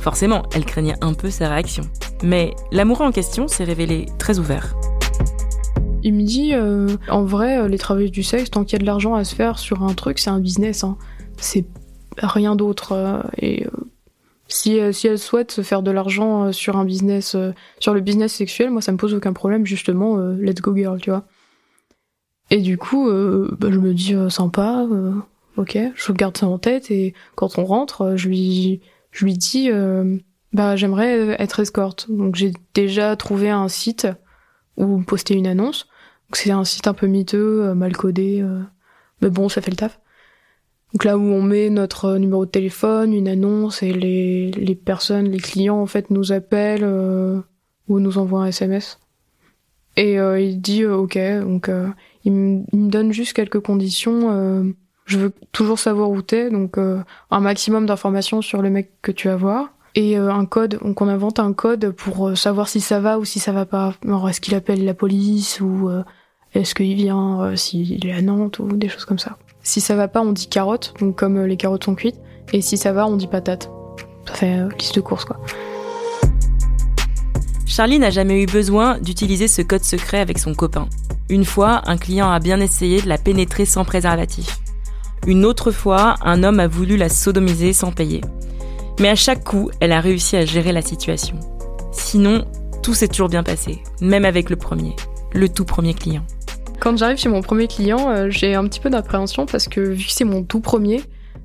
Forcément, 0.00 0.42
elle 0.52 0.64
craignait 0.64 0.96
un 1.02 1.14
peu 1.14 1.30
sa 1.30 1.48
réaction. 1.48 1.84
Mais 2.24 2.52
l'amoureux 2.72 3.06
en 3.06 3.12
question 3.12 3.46
s'est 3.46 3.62
révélé 3.62 4.06
très 4.18 4.40
ouvert. 4.40 4.74
Il 6.02 6.14
me 6.14 6.22
dit, 6.24 6.52
euh, 6.52 6.88
en 7.08 7.22
vrai, 7.22 7.58
euh, 7.58 7.68
les 7.68 7.78
travailleurs 7.78 8.10
du 8.10 8.24
sexe, 8.24 8.50
tant 8.50 8.64
qu'il 8.64 8.72
y 8.72 8.76
a 8.76 8.80
de 8.80 8.86
l'argent 8.86 9.14
à 9.14 9.22
se 9.22 9.36
faire 9.36 9.60
sur 9.60 9.84
un 9.84 9.94
truc, 9.94 10.18
c'est 10.18 10.30
un 10.30 10.40
business. 10.40 10.82
Hein. 10.82 10.98
C'est 11.36 11.66
rien 12.18 12.56
d'autre. 12.56 13.22
et 13.38 13.66
si, 14.48 14.80
si 14.92 15.06
elle 15.06 15.18
souhaite 15.18 15.52
se 15.52 15.62
faire 15.62 15.82
de 15.82 15.92
l'argent 15.92 16.50
sur 16.50 16.76
un 16.76 16.84
business, 16.84 17.36
sur 17.78 17.94
le 17.94 18.00
business 18.00 18.32
sexuel, 18.32 18.70
moi 18.70 18.82
ça 18.82 18.90
me 18.90 18.96
pose 18.98 19.14
aucun 19.14 19.32
problème, 19.32 19.64
justement, 19.64 20.18
let's 20.18 20.60
go 20.60 20.74
girl, 20.76 21.00
tu 21.00 21.10
vois. 21.10 21.24
Et 22.50 22.60
du 22.60 22.76
coup, 22.76 23.06
bah, 23.06 23.68
je 23.70 23.78
me 23.78 23.94
dis 23.94 24.14
sympa, 24.28 24.86
ok, 25.56 25.78
je 25.94 26.12
garde 26.12 26.36
ça 26.36 26.46
en 26.46 26.58
tête 26.58 26.90
et 26.90 27.14
quand 27.34 27.58
on 27.58 27.64
rentre, 27.64 28.14
je 28.16 28.28
lui, 28.28 28.80
je 29.10 29.24
lui 29.24 29.34
dis, 29.34 29.70
bah 30.52 30.76
j'aimerais 30.76 31.36
être 31.40 31.60
escorte. 31.60 32.10
Donc 32.10 32.36
j'ai 32.36 32.52
déjà 32.74 33.16
trouvé 33.16 33.48
un 33.48 33.68
site 33.68 34.06
où 34.76 35.00
poster 35.02 35.34
une 35.34 35.46
annonce. 35.46 35.86
C'est 36.32 36.50
un 36.50 36.64
site 36.64 36.86
un 36.86 36.94
peu 36.94 37.06
miteux, 37.06 37.62
euh, 37.62 37.74
mal 37.74 37.96
codé, 37.96 38.40
euh, 38.40 38.62
mais 39.20 39.28
bon, 39.28 39.48
ça 39.48 39.60
fait 39.60 39.70
le 39.70 39.76
taf. 39.76 40.00
Donc 40.92 41.04
là 41.04 41.18
où 41.18 41.22
on 41.22 41.42
met 41.42 41.70
notre 41.70 42.16
numéro 42.16 42.46
de 42.46 42.50
téléphone, 42.50 43.12
une 43.12 43.28
annonce 43.28 43.82
et 43.82 43.92
les, 43.92 44.50
les 44.50 44.74
personnes, 44.74 45.30
les 45.30 45.38
clients 45.38 45.80
en 45.80 45.86
fait 45.86 46.10
nous 46.10 46.32
appellent 46.32 46.84
euh, 46.84 47.40
ou 47.88 48.00
nous 48.00 48.18
envoient 48.18 48.42
un 48.42 48.46
SMS. 48.46 48.98
Et 49.96 50.14
il 50.14 50.60
dit 50.60 50.86
ok, 50.86 51.18
donc 51.42 51.70
il, 52.24 52.32
me, 52.32 52.64
donne 52.72 53.12
juste 53.12 53.34
quelques 53.34 53.60
conditions. 53.60 54.74
je 55.04 55.18
veux 55.18 55.32
toujours 55.52 55.78
savoir 55.78 56.10
où 56.10 56.22
t'es, 56.22 56.50
donc 56.50 56.78
un 56.78 57.40
maximum 57.40 57.84
d'informations 57.86 58.40
sur 58.40 58.62
le 58.62 58.70
mec 58.70 58.90
que 59.02 59.12
tu 59.12 59.28
vas 59.28 59.36
voir 59.36 59.68
et 59.94 60.18
euh, 60.18 60.32
un 60.32 60.44
code. 60.46 60.78
Donc 60.82 61.00
on 61.00 61.08
invente 61.08 61.38
un 61.38 61.52
code 61.52 61.90
pour 61.90 62.28
euh, 62.28 62.34
savoir 62.34 62.68
si 62.68 62.80
ça 62.80 63.00
va 63.00 63.18
ou 63.18 63.24
si 63.24 63.38
ça 63.38 63.52
va 63.52 63.66
pas. 63.66 63.94
est-ce 64.28 64.40
qu'il 64.40 64.54
appelle 64.54 64.84
la 64.84 64.94
police 64.94 65.60
ou 65.60 65.88
euh, 65.88 66.02
est-ce 66.54 66.74
qu'il 66.74 66.94
vient 66.94 67.54
s'il 67.56 68.06
est 68.06 68.12
à 68.12 68.22
Nantes 68.22 68.58
ou 68.58 68.76
des 68.76 68.88
choses 68.88 69.04
comme 69.04 69.18
ça. 69.18 69.38
Si 69.62 69.80
ça 69.80 69.94
va 69.94 70.08
pas, 70.08 70.20
on 70.20 70.32
dit 70.32 70.48
carotte, 70.48 70.94
donc 71.00 71.16
comme 71.16 71.42
les 71.44 71.56
carottes 71.56 71.84
sont 71.84 71.94
cuites. 71.94 72.20
Et 72.52 72.60
si 72.60 72.76
ça 72.76 72.92
va, 72.92 73.06
on 73.06 73.16
dit 73.16 73.26
patate. 73.26 73.70
Ça 74.26 74.34
fait 74.34 74.68
liste 74.78 74.94
de 74.96 75.00
courses 75.00 75.24
quoi. 75.24 75.40
Charlie 77.66 77.98
n'a 77.98 78.10
jamais 78.10 78.42
eu 78.42 78.46
besoin 78.46 78.98
d'utiliser 78.98 79.48
ce 79.48 79.62
code 79.62 79.84
secret 79.84 80.18
avec 80.18 80.38
son 80.38 80.54
copain. 80.54 80.88
Une 81.28 81.44
fois, 81.44 81.82
un 81.86 81.96
client 81.96 82.30
a 82.30 82.38
bien 82.40 82.60
essayé 82.60 83.00
de 83.00 83.08
la 83.08 83.18
pénétrer 83.18 83.64
sans 83.64 83.84
préservatif. 83.84 84.58
Une 85.26 85.44
autre 85.44 85.70
fois, 85.70 86.16
un 86.22 86.42
homme 86.42 86.60
a 86.60 86.66
voulu 86.66 86.96
la 86.96 87.08
sodomiser 87.08 87.72
sans 87.72 87.92
payer. 87.92 88.20
Mais 89.00 89.08
à 89.08 89.14
chaque 89.14 89.44
coup, 89.44 89.70
elle 89.80 89.92
a 89.92 90.00
réussi 90.00 90.36
à 90.36 90.44
gérer 90.44 90.72
la 90.72 90.82
situation. 90.82 91.38
Sinon, 91.92 92.44
tout 92.82 92.94
s'est 92.94 93.08
toujours 93.08 93.28
bien 93.28 93.42
passé, 93.42 93.82
même 94.00 94.24
avec 94.24 94.50
le 94.50 94.56
premier, 94.56 94.94
le 95.32 95.48
tout 95.48 95.64
premier 95.64 95.94
client. 95.94 96.24
Quand 96.80 96.96
j'arrive 96.96 97.16
chez 97.16 97.28
mon 97.28 97.42
premier 97.42 97.68
client, 97.68 98.10
euh, 98.10 98.26
j'ai 98.28 98.54
un 98.56 98.66
petit 98.66 98.80
peu 98.80 98.90
d'appréhension 98.90 99.46
parce 99.46 99.68
que 99.68 99.80
vu 99.80 100.04
que 100.04 100.12
c'est 100.12 100.24
mon 100.24 100.42
tout 100.42 100.60
premier, 100.60 101.02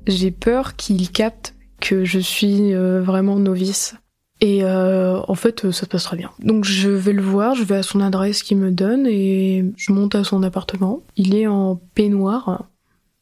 j'ai 0.08 0.32
peur 0.32 0.74
qu'il 0.74 1.10
capte 1.10 1.54
que 1.80 2.04
je 2.04 2.18
suis 2.18 2.74
euh, 2.74 3.00
vraiment 3.00 3.36
novice. 3.36 3.94
Et 4.40 4.62
euh, 4.62 5.20
en 5.26 5.34
fait, 5.34 5.70
ça 5.72 5.80
se 5.80 5.86
passe 5.86 6.04
très 6.04 6.16
bien. 6.16 6.30
Donc 6.38 6.64
je 6.64 6.88
vais 6.88 7.12
le 7.12 7.22
voir, 7.22 7.54
je 7.54 7.64
vais 7.64 7.76
à 7.76 7.82
son 7.82 8.00
adresse 8.00 8.42
qu'il 8.42 8.58
me 8.58 8.70
donne 8.70 9.06
et 9.06 9.64
je 9.76 9.92
monte 9.92 10.14
à 10.14 10.22
son 10.22 10.42
appartement. 10.42 11.02
Il 11.16 11.34
est 11.34 11.48
en 11.48 11.80
peignoir, 11.94 12.68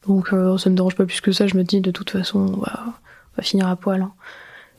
donc 0.07 0.27
ça 0.29 0.69
me 0.69 0.75
dérange 0.75 0.95
pas 0.95 1.05
plus 1.05 1.21
que 1.21 1.31
ça. 1.31 1.47
Je 1.47 1.57
me 1.57 1.63
dis 1.63 1.81
de 1.81 1.91
toute 1.91 2.11
façon, 2.11 2.39
on 2.39 2.57
va, 2.57 2.83
va 3.35 3.43
finir 3.43 3.67
à 3.67 3.75
poil. 3.75 4.01
Hein. 4.01 4.13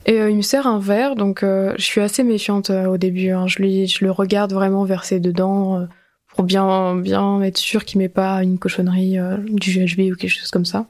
Et 0.05 0.21
euh, 0.21 0.29
il 0.29 0.37
me 0.37 0.41
sert 0.41 0.65
un 0.67 0.79
verre, 0.79 1.15
donc 1.15 1.43
euh, 1.43 1.73
je 1.77 1.83
suis 1.83 2.01
assez 2.01 2.23
méfiante 2.23 2.69
euh, 2.69 2.85
au 2.87 2.97
début. 2.97 3.29
Hein. 3.29 3.47
Je, 3.47 3.59
lui, 3.59 3.87
je 3.87 4.03
le 4.05 4.11
regarde 4.11 4.53
vraiment 4.53 4.83
verser 4.85 5.19
dedans 5.19 5.87
pour 6.29 6.43
bien, 6.43 6.95
bien 6.95 7.41
être 7.41 7.57
sûr 7.57 7.85
qu'il 7.85 7.99
met 7.99 8.09
pas 8.09 8.43
une 8.43 8.59
cochonnerie 8.59 9.17
du 9.47 9.71
GHB 9.71 10.11
ou 10.11 10.15
quelque 10.15 10.29
chose 10.29 10.51
comme 10.51 10.65
ça. 10.65 10.85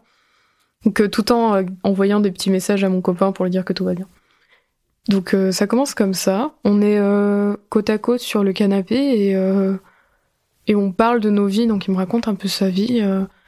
Donc 0.85 1.09
tout 1.09 1.31
en 1.31 1.65
envoyant 1.83 2.19
des 2.19 2.31
petits 2.31 2.49
messages 2.49 2.83
à 2.83 2.89
mon 2.89 3.01
copain 3.01 3.31
pour 3.31 3.45
lui 3.45 3.51
dire 3.51 3.65
que 3.65 3.73
tout 3.73 3.85
va 3.85 3.93
bien. 3.93 4.07
Donc 5.07 5.35
ça 5.51 5.65
commence 5.65 5.95
comme 5.95 6.13
ça. 6.13 6.51
On 6.63 6.81
est 6.81 6.99
côte 7.69 7.89
à 7.89 7.97
côte 7.97 8.19
sur 8.19 8.43
le 8.43 8.53
canapé 8.53 8.95
et 8.95 9.35
et 10.67 10.75
on 10.75 10.91
parle 10.91 11.19
de 11.19 11.31
nos 11.31 11.47
vies. 11.47 11.65
Donc 11.65 11.87
il 11.87 11.91
me 11.91 11.97
raconte 11.97 12.27
un 12.27 12.35
peu 12.35 12.47
sa 12.47 12.69
vie. 12.69 13.01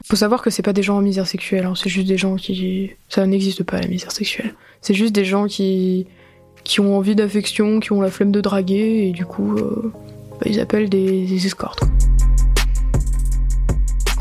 Faut 0.08 0.16
savoir 0.16 0.42
que 0.42 0.50
c'est 0.50 0.64
pas 0.64 0.74
des 0.74 0.82
gens 0.82 0.98
en 0.98 1.02
misère 1.02 1.28
sexuelle, 1.28 1.66
hein. 1.66 1.74
c'est 1.76 1.90
juste 1.90 2.08
des 2.08 2.18
gens 2.18 2.36
qui... 2.36 2.92
Ça 3.10 3.28
n'existe 3.28 3.62
pas 3.64 3.80
la 3.80 3.88
misère 3.88 4.12
sexuelle. 4.12 4.56
C'est 4.82 4.96
juste 4.96 5.14
des 5.14 5.26
gens 5.26 5.46
qui 5.46 6.08
qui 6.64 6.80
ont 6.80 6.98
envie 6.98 7.16
d'affection, 7.16 7.80
qui 7.80 7.92
ont 7.92 8.02
la 8.02 8.10
flemme 8.10 8.32
de 8.32 8.42
draguer, 8.42 9.08
et 9.08 9.12
du 9.12 9.26
coup, 9.26 9.56
euh, 9.58 9.92
bah, 10.32 10.46
ils 10.46 10.60
appellent 10.60 10.90
des, 10.90 11.46
escortes. 11.46 11.84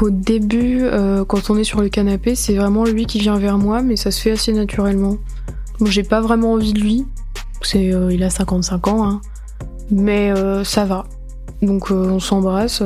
Au 0.00 0.10
début, 0.10 0.78
euh, 0.80 1.25
quand 1.25 1.50
on 1.50 1.58
est 1.58 1.64
sur 1.64 1.82
le 1.82 1.90
canapé, 1.90 2.34
c'est 2.34 2.54
vraiment 2.54 2.84
lui 2.84 3.04
qui 3.04 3.18
vient 3.18 3.38
vers 3.38 3.58
moi, 3.58 3.82
mais 3.82 3.96
ça 3.96 4.10
se 4.10 4.20
fait 4.20 4.30
assez 4.30 4.52
naturellement. 4.52 5.18
Moi, 5.78 5.90
j'ai 5.90 6.02
pas 6.02 6.20
vraiment 6.20 6.54
envie 6.54 6.72
de 6.72 6.80
lui. 6.80 7.04
C'est, 7.62 7.93
euh, 7.93 8.12
il 8.12 8.23
a 8.23 8.31
55 8.31 8.88
ans, 8.88 9.05
hein. 9.05 9.21
mais 9.90 10.33
ça 10.64 10.85
va. 10.85 11.05
Donc 11.62 11.90
on 11.90 12.21
s'embrasse 12.21 12.83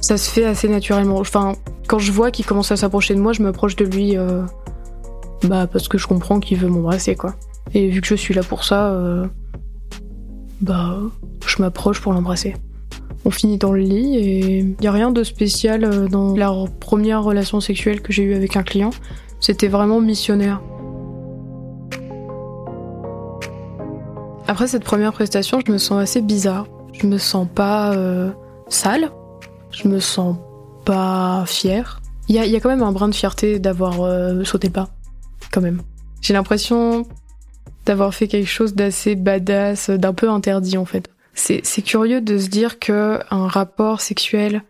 ça 0.00 0.16
se 0.16 0.30
fait 0.30 0.44
assez 0.44 0.68
naturellement. 0.68 1.18
Enfin, 1.18 1.56
quand 1.88 1.98
je 1.98 2.12
vois 2.12 2.30
qu'il 2.30 2.46
commence 2.46 2.70
à 2.70 2.76
s'approcher 2.76 3.14
de 3.14 3.20
moi, 3.20 3.32
je 3.32 3.42
m'approche 3.42 3.74
de 3.74 3.84
lui, 3.84 4.16
euh, 4.16 4.42
bah 5.42 5.66
parce 5.66 5.88
que 5.88 5.98
je 5.98 6.06
comprends 6.06 6.38
qu'il 6.38 6.58
veut 6.58 6.68
m'embrasser, 6.68 7.16
quoi. 7.16 7.34
Et 7.74 7.88
vu 7.88 8.00
que 8.00 8.06
je 8.06 8.14
suis 8.14 8.32
là 8.32 8.42
pour 8.42 8.62
ça, 8.64 8.92
euh, 8.92 9.26
bah 10.60 10.98
je 11.44 11.60
m'approche 11.60 12.00
pour 12.00 12.12
l'embrasser. 12.12 12.54
On 13.24 13.30
finit 13.30 13.58
dans 13.58 13.72
le 13.72 13.80
lit 13.80 14.16
et 14.16 14.58
il 14.58 14.84
y 14.84 14.86
a 14.86 14.92
rien 14.92 15.10
de 15.10 15.24
spécial 15.24 15.84
euh, 15.84 16.06
dans 16.06 16.36
la 16.36 16.52
première 16.78 17.24
relation 17.24 17.60
sexuelle 17.60 18.00
que 18.00 18.12
j'ai 18.12 18.22
eue 18.22 18.34
avec 18.34 18.56
un 18.56 18.62
client. 18.62 18.90
C'était 19.40 19.68
vraiment 19.68 20.00
missionnaire. 20.00 20.62
Après 24.48 24.68
cette 24.68 24.84
première 24.84 25.12
prestation, 25.12 25.60
je 25.66 25.72
me 25.72 25.78
sens 25.78 26.00
assez 26.00 26.22
bizarre. 26.22 26.68
Je 26.92 27.06
me 27.06 27.18
sens 27.18 27.46
pas 27.54 27.94
sale, 28.68 29.10
je 29.70 29.88
me 29.88 30.00
sens 30.00 30.36
pas 30.84 31.44
fière. 31.46 32.00
Il 32.28 32.34
y 32.34 32.56
a, 32.56 32.60
quand 32.60 32.68
même 32.68 32.82
un 32.82 32.92
brin 32.92 33.08
de 33.08 33.14
fierté 33.14 33.58
d'avoir 33.58 34.02
euh, 34.02 34.42
sauté 34.42 34.68
pas, 34.68 34.88
quand 35.52 35.60
même. 35.60 35.82
J'ai 36.20 36.32
l'impression 36.32 37.06
d'avoir 37.84 38.14
fait 38.14 38.26
quelque 38.26 38.48
chose 38.48 38.74
d'assez 38.74 39.14
badass, 39.14 39.90
d'un 39.90 40.12
peu 40.12 40.28
interdit 40.28 40.76
en 40.76 40.84
fait. 40.84 41.08
C'est, 41.34 41.62
curieux 41.82 42.20
de 42.20 42.38
se 42.38 42.48
dire 42.48 42.78
que 42.80 43.20
un 43.30 43.46
rapport 43.46 44.00
sexuel 44.00 44.62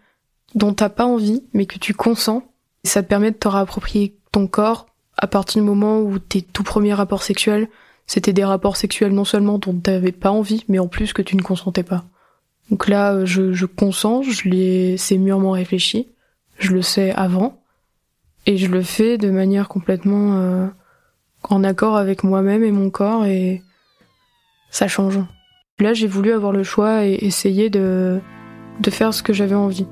dont 0.54 0.75
t'as 0.75 0.88
pas 0.88 1.06
envie, 1.06 1.45
mais 1.54 1.64
que 1.64 1.78
tu 1.78 1.95
consens, 1.95 2.42
ça 2.85 3.02
te 3.02 3.09
permet 3.09 3.30
de 3.30 3.37
te 3.37 3.49
réapproprier 3.49 4.18
ton 4.33 4.49
corps 4.49 4.87
à 5.16 5.26
partir 5.26 5.62
du 5.62 5.68
moment 5.68 6.00
où 6.00 6.18
tes 6.18 6.42
tout 6.42 6.64
premiers 6.64 6.92
rapports 6.92 7.23
sexuels, 7.23 7.68
c'était 8.06 8.32
des 8.32 8.44
rapports 8.44 8.76
sexuels 8.76 9.12
non 9.12 9.25
seulement 9.25 9.58
dont 9.58 9.75
t'avais 9.75 10.12
pas 10.12 10.30
envie, 10.30 10.64
mais 10.68 10.78
en 10.78 10.88
plus 10.88 11.12
que 11.12 11.22
tu 11.22 11.36
ne 11.36 11.42
consentais 11.42 11.82
pas. 11.82 12.04
Donc 12.70 12.88
là, 12.88 13.25
je, 13.25 13.52
je 13.52 13.66
consens, 13.66 14.22
je 14.22 14.48
l'ai, 14.48 14.96
c'est 14.96 15.18
mûrement 15.18 15.52
réfléchi, 15.52 16.08
je 16.58 16.72
le 16.72 16.82
sais 16.82 17.12
avant, 17.12 17.60
et 18.46 18.56
je 18.56 18.68
le 18.68 18.82
fais 18.82 19.18
de 19.18 19.30
manière 19.30 19.68
complètement 19.68 20.38
euh, 20.38 20.66
en 21.42 21.64
accord 21.64 21.96
avec 21.96 22.25
moi-même 22.25 22.64
et 22.64 22.72
mon 22.72 22.90
corps, 22.90 23.25
et 23.25 23.62
ça 24.70 24.88
change. 24.88 25.20
Là, 25.78 25.92
j'ai 25.92 26.06
voulu 26.06 26.32
avoir 26.32 26.52
le 26.52 26.62
choix 26.62 27.04
et 27.04 27.18
essayer 27.20 27.70
de, 27.70 28.20
de 28.80 28.90
faire 28.90 29.12
ce 29.12 29.22
que 29.22 29.32
j'avais 29.32 29.54
envie. 29.54 29.86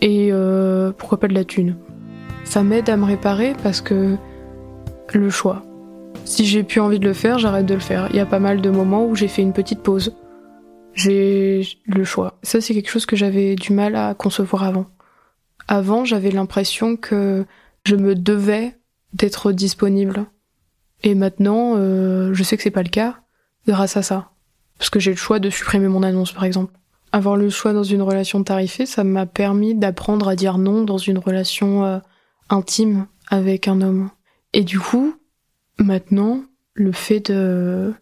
Et 0.00 0.28
euh, 0.32 0.92
pourquoi 0.92 1.18
pas 1.18 1.28
de 1.28 1.34
la 1.34 1.44
thune. 1.44 1.76
Ça 2.44 2.62
m'aide 2.62 2.90
à 2.90 2.96
me 2.96 3.04
réparer 3.04 3.54
parce 3.62 3.80
que 3.80 4.16
le 5.12 5.30
choix. 5.30 5.62
Si 6.26 6.44
j'ai 6.44 6.62
plus 6.62 6.80
envie 6.80 6.98
de 6.98 7.06
le 7.06 7.14
faire, 7.14 7.38
j'arrête 7.38 7.66
de 7.66 7.74
le 7.74 7.80
faire. 7.80 8.08
Il 8.10 8.16
y 8.16 8.20
a 8.20 8.26
pas 8.26 8.40
mal 8.40 8.60
de 8.60 8.68
moments 8.68 9.06
où 9.06 9.14
j'ai 9.14 9.28
fait 9.28 9.42
une 9.42 9.52
petite 9.54 9.82
pause 9.82 10.14
j'ai 10.96 11.62
le 11.84 12.04
choix. 12.04 12.38
Ça, 12.42 12.60
c'est 12.60 12.74
quelque 12.74 12.90
chose 12.90 13.06
que 13.06 13.16
j'avais 13.16 13.54
du 13.54 13.72
mal 13.72 13.94
à 13.94 14.14
concevoir 14.14 14.64
avant. 14.64 14.86
Avant, 15.68 16.04
j'avais 16.04 16.30
l'impression 16.30 16.96
que 16.96 17.44
je 17.84 17.96
me 17.96 18.14
devais 18.14 18.76
d'être 19.12 19.52
disponible. 19.52 20.24
Et 21.02 21.14
maintenant, 21.14 21.74
euh, 21.76 22.32
je 22.32 22.42
sais 22.42 22.56
que 22.56 22.62
c'est 22.62 22.70
pas 22.70 22.82
le 22.82 22.88
cas 22.88 23.18
grâce 23.68 23.96
à 23.96 24.02
ça. 24.02 24.30
Parce 24.78 24.90
que 24.90 24.98
j'ai 24.98 25.10
le 25.10 25.16
choix 25.16 25.38
de 25.38 25.50
supprimer 25.50 25.88
mon 25.88 26.02
annonce, 26.02 26.32
par 26.32 26.44
exemple. 26.44 26.72
Avoir 27.12 27.36
le 27.36 27.50
choix 27.50 27.72
dans 27.72 27.82
une 27.82 28.02
relation 28.02 28.42
tarifée, 28.42 28.86
ça 28.86 29.04
m'a 29.04 29.26
permis 29.26 29.74
d'apprendre 29.74 30.28
à 30.28 30.36
dire 30.36 30.58
non 30.58 30.82
dans 30.82 30.98
une 30.98 31.18
relation 31.18 31.84
euh, 31.84 31.98
intime 32.48 33.06
avec 33.28 33.68
un 33.68 33.80
homme. 33.80 34.10
Et 34.52 34.64
du 34.64 34.80
coup, 34.80 35.14
maintenant, 35.78 36.42
le 36.74 36.92
fait 36.92 37.30
de, 37.30 37.94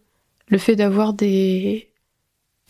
le 0.48 0.58
fait 0.58 0.76
d'avoir 0.76 1.12
des, 1.12 1.90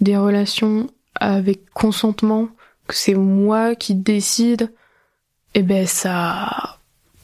des 0.00 0.16
relations 0.16 0.88
avec 1.14 1.70
consentement, 1.70 2.48
que 2.86 2.94
c'est 2.94 3.14
moi 3.14 3.74
qui 3.74 3.94
décide, 3.94 4.72
eh 5.54 5.62
ben 5.62 5.86
ça, 5.86 6.78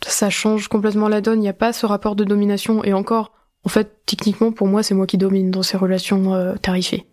ça 0.07 0.31
change 0.31 0.69
complètement 0.69 1.09
la 1.09 1.21
donne. 1.21 1.39
Il 1.39 1.43
n'y 1.43 1.49
a 1.49 1.55
pas 1.55 1.73
ce 1.73 1.87
rapport 1.87 2.17
de 2.17 2.25
domination. 2.25 2.85
Et 2.85 2.93
encore, 2.93 3.33
en 3.65 3.69
fait, 3.69 4.01
techniquement, 4.07 4.53
pour 4.53 4.67
moi, 4.67 4.83
c'est 4.83 4.95
moi 4.95 5.07
qui 5.07 5.19
domine 5.19 5.51
dans 5.51 5.63
ces 5.63 5.77
relations 5.77 6.35
euh, 6.35 6.55
tarifées. 6.55 7.07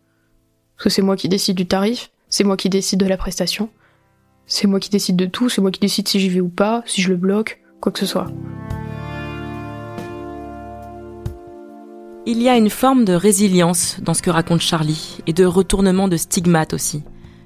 Parce 0.76 0.86
que 0.86 0.90
c'est 0.90 1.02
moi 1.02 1.16
qui 1.16 1.28
décide 1.28 1.58
du 1.58 1.66
tarif, 1.66 2.12
c'est 2.30 2.44
moi 2.44 2.56
qui 2.56 2.70
décide 2.70 3.00
de 3.00 3.08
la 3.08 3.18
prestation, 3.18 3.70
c'est 4.46 4.68
moi 4.68 4.80
qui 4.80 4.90
décide 4.90 5.16
de 5.16 5.26
tout, 5.26 5.50
c'est 5.50 5.62
moi 5.62 5.72
qui 5.72 5.80
décide 5.80 6.08
si 6.08 6.20
j'y 6.20 6.30
vais 6.30 6.40
ou 6.40 6.50
pas, 6.50 6.84
si 6.86 7.02
je 7.02 7.10
le 7.10 7.18
bloque, 7.18 7.62
quoi 7.82 7.92
que 7.92 8.00
ce 8.00 8.06
soit. 8.06 8.28
Il 12.30 12.42
y 12.42 12.50
a 12.50 12.58
une 12.58 12.70
forme 12.70 13.06
de 13.06 13.14
résilience 13.14 14.02
dans 14.02 14.14
ce 14.14 14.22
que 14.22 14.30
raconte 14.30 14.60
Charlie 14.60 15.20
et 15.28 15.32
de 15.32 15.46
retournement 15.46 16.10
de 16.10 16.18
stigmate 16.18 16.74
aussi. 16.74 17.04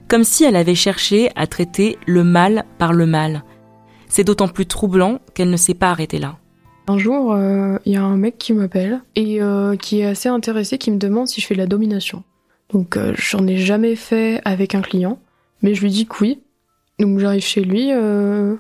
Comme 0.07 0.23
si 0.23 0.43
elle 0.43 0.55
avait 0.55 0.73
cherché 0.73 1.29
à 1.35 1.45
traiter 1.45 1.99
le 2.07 2.23
mal 2.23 2.65
par 2.79 2.91
le 2.91 3.05
mal. 3.05 3.43
C'est 4.07 4.23
d'autant 4.23 4.47
plus 4.47 4.65
troublant 4.65 5.19
qu'elle 5.35 5.51
ne 5.51 5.55
s'est 5.55 5.75
pas 5.75 5.91
arrêtée 5.91 6.17
là. 6.17 6.39
Un 6.87 6.97
jour, 6.97 7.37
il 7.85 7.93
y 7.93 7.95
a 7.95 8.03
un 8.03 8.17
mec 8.17 8.39
qui 8.39 8.53
m'appelle 8.53 9.03
et 9.15 9.39
qui 9.79 9.99
est 9.99 10.05
assez 10.05 10.29
intéressé, 10.29 10.79
qui 10.79 10.89
me 10.89 10.97
demande 10.97 11.27
si 11.27 11.41
je 11.41 11.45
fais 11.45 11.53
de 11.53 11.59
la 11.59 11.67
domination. 11.67 12.23
Donc 12.73 12.97
j'en 13.13 13.45
ai 13.45 13.57
jamais 13.57 13.95
fait 13.95 14.41
avec 14.45 14.73
un 14.73 14.81
client, 14.81 15.19
mais 15.61 15.75
je 15.75 15.81
lui 15.83 15.91
dis 15.91 16.07
que 16.07 16.15
oui. 16.21 16.41
Donc 16.97 17.19
j'arrive 17.19 17.43
chez 17.43 17.63
lui, 17.63 17.91
je 17.91 18.57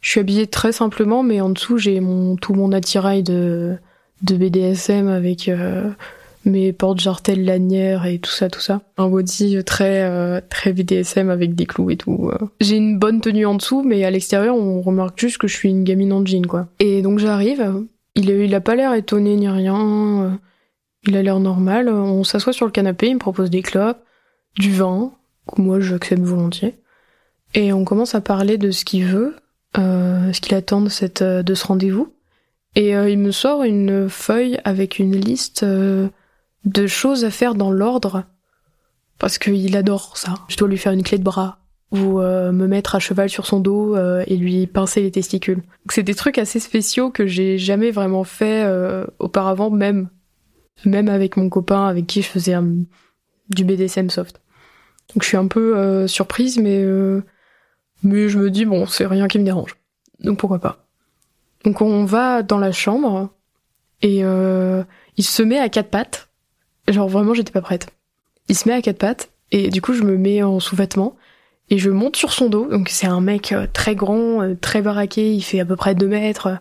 suis 0.00 0.20
habillée 0.20 0.46
très 0.46 0.70
simplement, 0.70 1.24
mais 1.24 1.40
en 1.40 1.50
dessous 1.50 1.76
j'ai 1.76 2.00
tout 2.40 2.54
mon 2.54 2.70
attirail 2.70 3.24
de 3.24 3.76
de 4.22 4.36
BDSM 4.36 5.08
avec 5.08 5.48
euh, 5.48 5.90
mes 6.44 6.72
portes-jartelles 6.72 7.44
lanières 7.44 8.06
et 8.06 8.18
tout 8.18 8.30
ça, 8.30 8.48
tout 8.48 8.60
ça. 8.60 8.82
Un 8.96 9.08
body 9.08 9.62
très 9.64 10.04
euh, 10.04 10.40
très 10.48 10.72
BDSM 10.72 11.30
avec 11.30 11.54
des 11.54 11.66
clous 11.66 11.90
et 11.90 11.96
tout. 11.96 12.30
Euh. 12.32 12.46
J'ai 12.60 12.76
une 12.76 12.98
bonne 12.98 13.20
tenue 13.20 13.46
en 13.46 13.54
dessous, 13.54 13.82
mais 13.82 14.04
à 14.04 14.10
l'extérieur, 14.10 14.56
on 14.56 14.80
remarque 14.80 15.18
juste 15.18 15.38
que 15.38 15.48
je 15.48 15.54
suis 15.54 15.68
une 15.68 15.84
gamine 15.84 16.12
en 16.12 16.24
jean, 16.24 16.46
quoi. 16.46 16.68
Et 16.80 17.02
donc 17.02 17.18
j'arrive, 17.18 17.84
il, 18.14 18.30
il 18.30 18.54
a 18.54 18.60
pas 18.60 18.74
l'air 18.74 18.94
étonné 18.94 19.36
ni 19.36 19.48
rien, 19.48 20.38
il 21.06 21.16
a 21.16 21.22
l'air 21.22 21.40
normal. 21.40 21.88
On 21.88 22.24
s'assoit 22.24 22.52
sur 22.52 22.66
le 22.66 22.72
canapé, 22.72 23.08
il 23.08 23.14
me 23.14 23.20
propose 23.20 23.50
des 23.50 23.62
clopes, 23.62 24.02
du 24.58 24.72
vin, 24.72 25.12
que 25.54 25.60
moi 25.60 25.80
j'accepte 25.80 26.22
volontiers. 26.22 26.76
Et 27.54 27.72
on 27.72 27.84
commence 27.84 28.14
à 28.14 28.20
parler 28.20 28.58
de 28.58 28.70
ce 28.70 28.84
qu'il 28.84 29.04
veut, 29.04 29.36
ce 29.76 30.40
qu'il 30.40 30.54
attend 30.54 30.80
de, 30.80 30.88
cette, 30.88 31.22
de 31.22 31.54
ce 31.54 31.66
rendez-vous. 31.66 32.12
Et 32.76 32.94
euh, 32.94 33.08
il 33.08 33.18
me 33.18 33.32
sort 33.32 33.64
une 33.64 34.08
feuille 34.08 34.58
avec 34.64 34.98
une 34.98 35.16
liste 35.16 35.62
euh, 35.62 36.08
de 36.66 36.86
choses 36.86 37.24
à 37.24 37.30
faire 37.30 37.54
dans 37.54 37.70
l'ordre. 37.70 38.24
Parce 39.18 39.38
qu'il 39.38 39.74
adore 39.76 40.18
ça. 40.18 40.34
Je 40.48 40.58
dois 40.58 40.68
lui 40.68 40.76
faire 40.76 40.92
une 40.92 41.02
clé 41.02 41.16
de 41.16 41.24
bras 41.24 41.58
ou 41.90 42.20
euh, 42.20 42.52
me 42.52 42.66
mettre 42.66 42.94
à 42.94 42.98
cheval 42.98 43.30
sur 43.30 43.46
son 43.46 43.60
dos 43.60 43.96
et 43.96 44.36
lui 44.36 44.66
pincer 44.66 45.00
les 45.00 45.10
testicules. 45.10 45.62
c'est 45.90 46.02
des 46.02 46.14
trucs 46.14 46.36
assez 46.36 46.60
spéciaux 46.60 47.10
que 47.10 47.26
j'ai 47.26 47.56
jamais 47.56 47.90
vraiment 47.90 48.24
fait 48.24 48.68
auparavant, 49.18 49.70
même 49.70 50.10
même 50.84 51.08
avec 51.08 51.38
mon 51.38 51.48
copain 51.48 51.86
avec 51.86 52.06
qui 52.06 52.20
je 52.20 52.28
faisais 52.28 52.54
du 53.48 53.64
BDSM 53.64 54.10
soft. 54.10 54.42
Donc 55.14 55.22
je 55.22 55.28
suis 55.28 55.38
un 55.38 55.46
peu 55.46 56.06
surprise, 56.08 56.58
mais 56.58 56.84
mais 58.02 58.28
je 58.28 58.38
me 58.38 58.50
dis 58.50 58.66
bon, 58.66 58.84
c'est 58.84 59.06
rien 59.06 59.28
qui 59.28 59.38
me 59.38 59.44
dérange. 59.44 59.76
Donc 60.20 60.38
pourquoi 60.38 60.58
pas. 60.58 60.85
Donc 61.66 61.80
on 61.80 62.04
va 62.04 62.44
dans 62.44 62.58
la 62.58 62.70
chambre 62.70 63.28
et 64.00 64.20
euh, 64.22 64.84
il 65.16 65.24
se 65.24 65.42
met 65.42 65.58
à 65.58 65.68
quatre 65.68 65.90
pattes. 65.90 66.28
Genre 66.86 67.08
vraiment 67.08 67.34
j'étais 67.34 67.50
pas 67.50 67.60
prête. 67.60 67.88
Il 68.48 68.54
se 68.54 68.68
met 68.68 68.74
à 68.74 68.80
quatre 68.80 68.98
pattes 68.98 69.30
et 69.50 69.68
du 69.68 69.82
coup 69.82 69.92
je 69.92 70.04
me 70.04 70.16
mets 70.16 70.44
en 70.44 70.60
sous-vêtements 70.60 71.16
et 71.68 71.78
je 71.78 71.90
monte 71.90 72.14
sur 72.14 72.32
son 72.32 72.48
dos. 72.48 72.66
Donc 72.70 72.88
c'est 72.88 73.08
un 73.08 73.20
mec 73.20 73.50
euh, 73.50 73.66
très 73.72 73.96
grand, 73.96 74.42
euh, 74.42 74.54
très 74.54 74.80
baraqué, 74.80 75.34
il 75.34 75.42
fait 75.42 75.58
à 75.58 75.64
peu 75.64 75.74
près 75.74 75.96
2 75.96 76.06
mètres, 76.06 76.56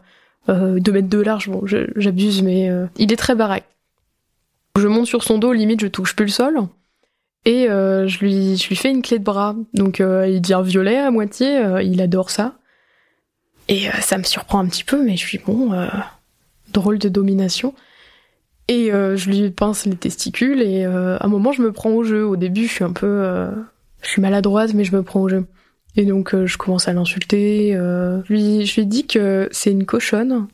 euh, 0.50 0.80
2 0.80 0.92
mètres 0.92 1.08
de 1.08 1.22
large, 1.22 1.50
bon 1.50 1.62
j'abuse 1.68 2.42
mais 2.42 2.72
il 2.98 3.14
est 3.14 3.18
très 3.18 3.36
baraque. 3.36 3.66
Je 4.76 4.88
monte 4.88 5.06
sur 5.06 5.24
son 5.24 5.38
dos, 5.38 5.54
limite 5.54 5.82
je 5.82 5.88
touche 5.88 6.16
plus 6.16 6.26
le 6.26 6.32
sol. 6.32 6.58
Et 7.46 7.68
je 7.68 8.20
lui 8.20 8.76
fais 8.76 8.90
une 8.90 9.04
clé 9.04 9.20
de 9.20 9.24
bras. 9.24 9.56
Donc 9.76 10.00
il 10.00 10.42
devient 10.42 10.64
violet 10.66 10.98
à 10.98 11.12
moitié, 11.12 11.62
il 11.84 12.02
adore 12.02 12.32
ça. 12.32 12.56
Et 13.68 13.88
euh, 13.88 13.92
ça 14.02 14.18
me 14.18 14.24
surprend 14.24 14.60
un 14.60 14.68
petit 14.68 14.84
peu, 14.84 15.04
mais 15.04 15.18
je 15.18 15.26
suis 15.26 15.40
bon, 15.40 15.74
euh, 15.74 15.88
drôle 16.72 17.00
de 17.00 17.10
domination. 17.10 17.74
Et 18.68 18.92
euh, 18.92 19.16
je 19.16 19.30
lui 19.30 19.50
pince 19.52 19.86
les 19.86 19.96
testicules 19.96 20.62
et 20.62 20.86
à 20.86 21.24
un 21.24 21.28
moment 21.28 21.52
je 21.52 21.62
me 21.62 21.72
prends 21.72 21.92
au 21.92 22.04
jeu. 22.04 22.26
Au 22.26 22.36
début 22.36 22.68
je 22.68 22.72
suis 22.72 22.84
un 22.84 22.94
peu, 22.94 23.48
je 24.02 24.10
suis 24.10 24.22
maladroite, 24.22 24.74
mais 24.74 24.84
je 24.84 24.96
me 24.96 25.04
prends 25.04 25.22
au 25.22 25.30
jeu. 25.30 25.46
Et 25.96 26.06
donc 26.06 26.36
je 26.36 26.58
commence 26.58 26.88
à 26.88 26.94
l'insulter. 26.94 27.74
je 27.74 28.34
lui, 28.34 28.66
je 28.66 28.82
lui 28.82 28.88
dis 28.88 29.06
que 29.06 29.48
c'est 29.52 29.72
une 29.72 29.86
cochonne. 29.86 30.48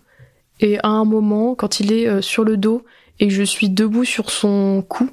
Et 0.59 0.77
à 0.79 0.89
un 0.89 1.05
moment, 1.05 1.55
quand 1.55 1.79
il 1.79 1.93
est 1.93 2.21
sur 2.21 2.43
le 2.43 2.57
dos 2.57 2.83
et 3.19 3.29
je 3.29 3.43
suis 3.43 3.69
debout 3.69 4.03
sur 4.03 4.29
son 4.29 4.83
cou, 4.87 5.09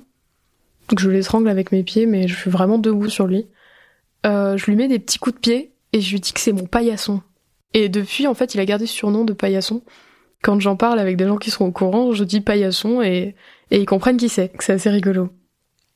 donc 0.88 0.98
je 0.98 1.08
l'étrangle 1.08 1.48
avec 1.48 1.70
mes 1.70 1.84
pieds, 1.84 2.06
mais 2.06 2.26
je 2.26 2.34
suis 2.34 2.50
vraiment 2.50 2.78
debout 2.78 3.08
sur 3.08 3.28
lui. 3.28 3.46
je 4.24 4.64
lui 4.66 4.74
mets 4.74 4.88
des 4.88 4.98
petits 4.98 5.20
coups 5.20 5.36
de 5.36 5.40
pied 5.40 5.72
et 5.92 6.00
je 6.00 6.10
lui 6.10 6.20
dis 6.20 6.32
que 6.32 6.40
c'est 6.40 6.52
mon 6.52 6.66
paillasson. 6.66 7.22
Et 7.74 7.88
depuis, 7.88 8.26
en 8.26 8.34
fait, 8.34 8.54
il 8.54 8.60
a 8.60 8.64
gardé 8.64 8.86
ce 8.86 8.94
surnom 8.94 9.24
de 9.24 9.32
paillasson. 9.32 9.82
Quand 10.42 10.58
j'en 10.60 10.76
parle 10.76 10.98
avec 10.98 11.16
des 11.16 11.26
gens 11.26 11.36
qui 11.36 11.50
sont 11.50 11.66
au 11.66 11.72
courant, 11.72 12.12
je 12.12 12.24
dis 12.24 12.40
paillasson 12.40 13.02
et, 13.02 13.34
ils 13.70 13.86
comprennent 13.86 14.16
qui 14.16 14.28
c'est. 14.28 14.52
C'est 14.60 14.72
assez 14.72 14.90
rigolo. 14.90 15.30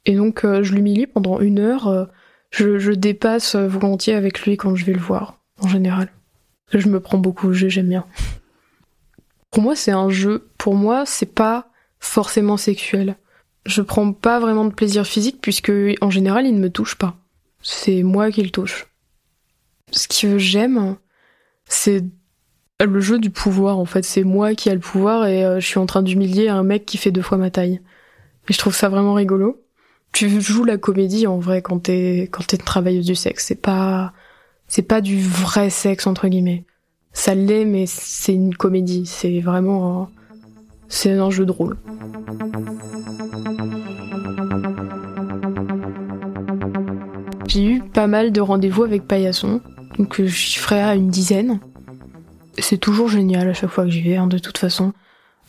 Et 0.04 0.16
donc, 0.16 0.44
euh, 0.44 0.62
je 0.62 0.74
l'humilie 0.74 1.06
pendant 1.06 1.40
une 1.40 1.58
heure. 1.58 1.88
Euh, 1.88 2.04
je, 2.50 2.78
je, 2.78 2.92
dépasse 2.92 3.56
volontiers 3.56 4.14
avec 4.14 4.42
lui 4.42 4.56
quand 4.56 4.74
je 4.74 4.84
vais 4.84 4.92
le 4.92 5.00
voir, 5.00 5.38
en 5.60 5.68
général. 5.68 6.12
Je 6.72 6.88
me 6.88 7.00
prends 7.00 7.18
beaucoup 7.18 7.48
au 7.48 7.52
jeu, 7.52 7.68
j'aime 7.68 7.88
bien. 7.88 8.04
Pour 9.50 9.62
moi, 9.62 9.76
c'est 9.76 9.92
un 9.92 10.10
jeu. 10.10 10.48
Pour 10.58 10.74
moi, 10.74 11.04
c'est 11.06 11.34
pas 11.34 11.70
forcément 11.98 12.56
sexuel. 12.56 13.16
Je 13.64 13.80
prends 13.80 14.12
pas 14.12 14.40
vraiment 14.40 14.64
de 14.64 14.74
plaisir 14.74 15.06
physique 15.06 15.38
puisque, 15.40 15.72
en 16.00 16.10
général, 16.10 16.46
il 16.46 16.54
ne 16.54 16.60
me 16.60 16.70
touche 16.70 16.96
pas. 16.96 17.16
C'est 17.62 18.02
moi 18.02 18.30
qui 18.30 18.42
le 18.42 18.50
touche. 18.50 18.88
Ce 19.92 20.08
que 20.08 20.38
j'aime, 20.38 20.96
c'est 21.66 22.04
le 22.84 23.00
jeu 23.00 23.18
du 23.18 23.30
pouvoir 23.30 23.78
en 23.78 23.84
fait. 23.84 24.04
C'est 24.04 24.24
moi 24.24 24.54
qui 24.54 24.70
a 24.70 24.74
le 24.74 24.80
pouvoir 24.80 25.26
et 25.26 25.44
euh, 25.44 25.60
je 25.60 25.66
suis 25.66 25.78
en 25.78 25.86
train 25.86 26.02
d'humilier 26.02 26.48
un 26.48 26.62
mec 26.62 26.84
qui 26.86 26.98
fait 26.98 27.10
deux 27.10 27.22
fois 27.22 27.38
ma 27.38 27.50
taille. 27.50 27.80
Et 28.48 28.52
je 28.52 28.58
trouve 28.58 28.74
ça 28.74 28.88
vraiment 28.88 29.14
rigolo. 29.14 29.62
Tu 30.12 30.40
joues 30.40 30.64
la 30.64 30.76
comédie 30.76 31.26
en 31.26 31.38
vrai 31.38 31.62
quand 31.62 31.78
t'es 31.78 32.28
quand 32.30 32.46
t'es 32.46 32.58
travailleuse 32.58 33.06
du 33.06 33.14
sexe. 33.14 33.46
C'est 33.46 33.60
pas 33.60 34.12
c'est 34.68 34.82
pas 34.82 35.00
du 35.00 35.20
vrai 35.20 35.70
sexe 35.70 36.06
entre 36.06 36.28
guillemets. 36.28 36.64
Ça 37.12 37.34
l'est 37.34 37.64
mais 37.64 37.86
c'est 37.86 38.34
une 38.34 38.54
comédie. 38.54 39.06
C'est 39.06 39.40
vraiment 39.40 40.10
c'est 40.88 41.12
un 41.12 41.30
jeu 41.30 41.46
de 41.46 41.52
rôle. 41.52 41.78
J'ai 47.48 47.64
eu 47.64 47.80
pas 47.80 48.06
mal 48.06 48.32
de 48.32 48.40
rendez-vous 48.40 48.82
avec 48.82 49.06
Paillasson 49.06 49.60
donc 49.98 50.20
euh, 50.20 50.26
j'y 50.26 50.56
ferai 50.56 50.80
à 50.80 50.94
une 50.94 51.08
dizaine. 51.08 51.60
C'est 52.58 52.78
toujours 52.78 53.08
génial 53.08 53.48
à 53.48 53.54
chaque 53.54 53.70
fois 53.70 53.84
que 53.84 53.90
j'y 53.90 54.02
vais, 54.02 54.16
hein, 54.16 54.26
de 54.26 54.38
toute 54.38 54.58
façon. 54.58 54.92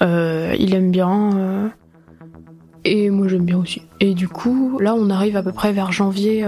Euh, 0.01 0.55
il 0.57 0.73
aime 0.73 0.91
bien. 0.91 1.37
Euh, 1.37 1.67
et 2.85 3.09
moi 3.09 3.27
j'aime 3.27 3.45
bien 3.45 3.57
aussi. 3.57 3.81
Et 3.99 4.13
du 4.13 4.27
coup, 4.27 4.79
là 4.79 4.95
on 4.95 5.09
arrive 5.09 5.37
à 5.37 5.43
peu 5.43 5.51
près 5.51 5.71
vers 5.71 5.91
janvier 5.91 6.45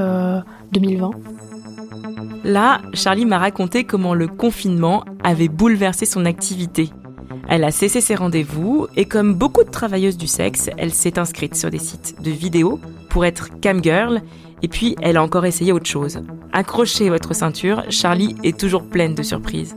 2020. 0.73 1.12
Là, 2.43 2.81
Charlie 2.93 3.25
m'a 3.25 3.39
raconté 3.39 3.86
comment 3.86 4.13
le 4.13 4.27
confinement 4.27 5.03
avait 5.23 5.47
bouleversé 5.47 6.05
son 6.05 6.25
activité. 6.25 6.89
Elle 7.47 7.63
a 7.63 7.71
cessé 7.71 8.01
ses 8.01 8.15
rendez-vous 8.15 8.88
et 8.95 9.05
comme 9.05 9.34
beaucoup 9.34 9.63
de 9.63 9.69
travailleuses 9.69 10.17
du 10.17 10.27
sexe, 10.27 10.69
elle 10.77 10.93
s'est 10.93 11.17
inscrite 11.19 11.55
sur 11.55 11.69
des 11.69 11.79
sites 11.79 12.21
de 12.21 12.31
vidéos 12.31 12.79
pour 13.10 13.25
être 13.25 13.49
camgirl 13.62 14.21
et 14.65 14.67
puis, 14.67 14.95
elle 14.99 15.17
a 15.17 15.21
encore 15.21 15.45
essayé 15.45 15.71
autre 15.71 15.86
chose. 15.86 16.21
Accrochez 16.51 17.10
votre 17.10 17.36
ceinture, 17.36 17.84
Charlie 17.91 18.36
est 18.43 18.60
toujours 18.60 18.89
pleine 18.89 19.13
de 19.13 19.21
surprises. 19.21 19.75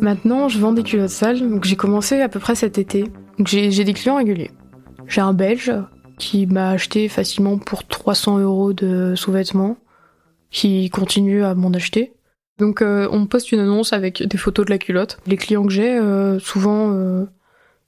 Maintenant, 0.00 0.48
je 0.48 0.58
vends 0.58 0.72
des 0.72 0.82
culottes 0.82 1.10
sales, 1.10 1.38
donc 1.38 1.62
j'ai 1.62 1.76
commencé 1.76 2.20
à 2.20 2.28
peu 2.28 2.40
près 2.40 2.56
cet 2.56 2.76
été. 2.76 3.04
J'ai 3.46 3.84
des 3.84 3.92
clients 3.92 4.16
réguliers. 4.16 4.50
J'ai 5.06 5.20
un 5.20 5.32
Belge 5.32 5.72
qui 6.18 6.48
m'a 6.48 6.70
acheté 6.70 7.08
facilement 7.08 7.56
pour 7.56 7.86
300 7.86 8.40
euros 8.40 8.72
de 8.72 9.14
sous-vêtements, 9.14 9.76
qui 10.50 10.90
continue 10.90 11.44
à 11.44 11.54
m'en 11.54 11.70
acheter. 11.70 12.12
Donc 12.58 12.82
euh, 12.82 13.08
on 13.12 13.26
poste 13.26 13.52
une 13.52 13.60
annonce 13.60 13.92
avec 13.92 14.24
des 14.26 14.38
photos 14.38 14.66
de 14.66 14.72
la 14.72 14.78
culotte. 14.78 15.20
Les 15.28 15.36
clients 15.36 15.64
que 15.64 15.72
j'ai, 15.72 15.96
euh, 15.96 16.40
souvent, 16.40 16.92
euh, 16.94 17.26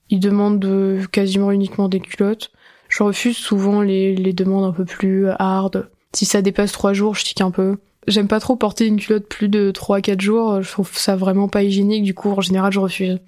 ils 0.08 0.20
demandent 0.20 1.00
quasiment 1.10 1.50
uniquement 1.50 1.88
des 1.88 1.98
culottes. 1.98 2.52
Je 2.88 3.02
refuse 3.02 3.36
souvent 3.36 3.82
les, 3.82 4.14
les 4.14 4.32
demandes 4.32 4.66
un 4.66 4.72
peu 4.72 4.84
plus 4.84 5.26
hard, 5.40 5.88
si 6.14 6.24
ça 6.24 6.42
dépasse 6.42 6.72
trois 6.72 6.92
jours, 6.92 7.14
je 7.14 7.24
tique 7.24 7.40
un 7.40 7.50
peu. 7.50 7.76
J'aime 8.06 8.28
pas 8.28 8.40
trop 8.40 8.56
porter 8.56 8.86
une 8.86 8.98
culotte 8.98 9.26
plus 9.26 9.48
de 9.48 9.70
3-4 9.70 10.20
jours, 10.20 10.62
je 10.62 10.70
trouve 10.70 10.90
ça 10.92 11.14
vraiment 11.14 11.48
pas 11.48 11.62
hygiénique, 11.62 12.02
du 12.02 12.14
coup 12.14 12.30
en 12.30 12.40
général 12.40 12.72
je 12.72 12.80
refuse. 12.80 13.18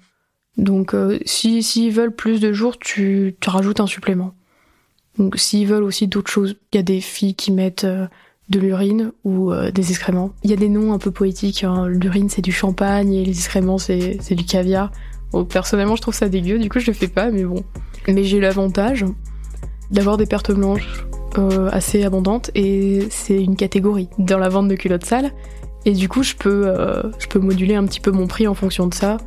Donc 0.57 0.93
euh, 0.93 1.17
si 1.25 1.63
s'ils 1.63 1.93
veulent 1.93 2.15
plus 2.15 2.39
de 2.39 2.51
jours, 2.51 2.77
tu, 2.77 3.35
tu 3.39 3.49
rajoutes 3.49 3.79
un 3.79 3.87
supplément. 3.87 4.33
Donc 5.17 5.37
s'ils 5.37 5.67
veulent 5.67 5.83
aussi 5.83 6.07
d'autres 6.07 6.31
choses, 6.31 6.57
il 6.73 6.75
y 6.75 6.79
a 6.79 6.83
des 6.83 6.99
filles 6.99 7.35
qui 7.35 7.53
mettent 7.53 7.85
euh, 7.85 8.07
de 8.49 8.59
l'urine 8.59 9.11
ou 9.23 9.51
euh, 9.51 9.71
des 9.71 9.91
excréments. 9.91 10.31
Il 10.43 10.49
y 10.49 10.53
a 10.53 10.57
des 10.57 10.69
noms 10.69 10.93
un 10.93 10.99
peu 10.99 11.11
poétiques, 11.11 11.63
hein. 11.63 11.87
l'urine 11.87 12.29
c'est 12.29 12.41
du 12.41 12.51
champagne 12.51 13.13
et 13.13 13.23
les 13.23 13.31
excréments 13.31 13.77
c'est, 13.77 14.17
c'est 14.21 14.35
du 14.35 14.45
caviar. 14.45 14.91
Bon, 15.31 15.45
personnellement 15.45 15.95
je 15.95 16.01
trouve 16.01 16.13
ça 16.13 16.27
dégueu, 16.27 16.59
du 16.59 16.69
coup 16.69 16.79
je 16.79 16.87
le 16.87 16.93
fais 16.93 17.07
pas, 17.07 17.31
mais 17.31 17.45
bon. 17.45 17.63
Mais 18.09 18.25
j'ai 18.25 18.41
l'avantage 18.41 19.05
d'avoir 19.89 20.17
des 20.17 20.25
pertes 20.25 20.51
blanches 20.51 21.05
euh, 21.39 21.69
assez 21.71 22.03
abondante 22.03 22.51
et 22.55 23.07
c'est 23.09 23.41
une 23.41 23.55
catégorie 23.55 24.09
dans 24.17 24.37
la 24.37 24.49
vente 24.49 24.67
de 24.67 24.75
culottes 24.75 25.05
sales. 25.05 25.31
Et 25.85 25.93
du 25.93 26.09
coup, 26.09 26.23
je 26.23 26.35
peux, 26.35 26.67
euh, 26.67 27.03
je 27.19 27.27
peux 27.27 27.39
moduler 27.39 27.75
un 27.75 27.85
petit 27.85 27.99
peu 27.99 28.11
mon 28.11 28.25
prix 28.27 28.47
en 28.47 28.55
fonction 28.55 28.87
de 28.87 28.93
ça. 28.93 29.17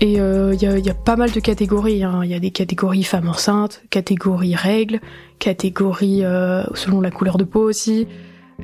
Et 0.00 0.14
il 0.14 0.20
euh, 0.20 0.54
y, 0.54 0.64
y, 0.64 0.90
a, 0.90 0.94
pas 0.94 1.16
mal 1.16 1.30
de 1.30 1.38
catégories. 1.38 1.98
Il 1.98 2.02
hein. 2.02 2.24
y 2.24 2.34
a 2.34 2.40
des 2.40 2.50
catégories 2.50 3.04
femmes 3.04 3.28
enceintes, 3.28 3.82
catégories 3.90 4.56
règles, 4.56 5.00
catégories 5.38 6.24
euh, 6.24 6.64
selon 6.74 7.00
la 7.00 7.10
couleur 7.10 7.36
de 7.36 7.44
peau 7.44 7.60
aussi. 7.60 8.08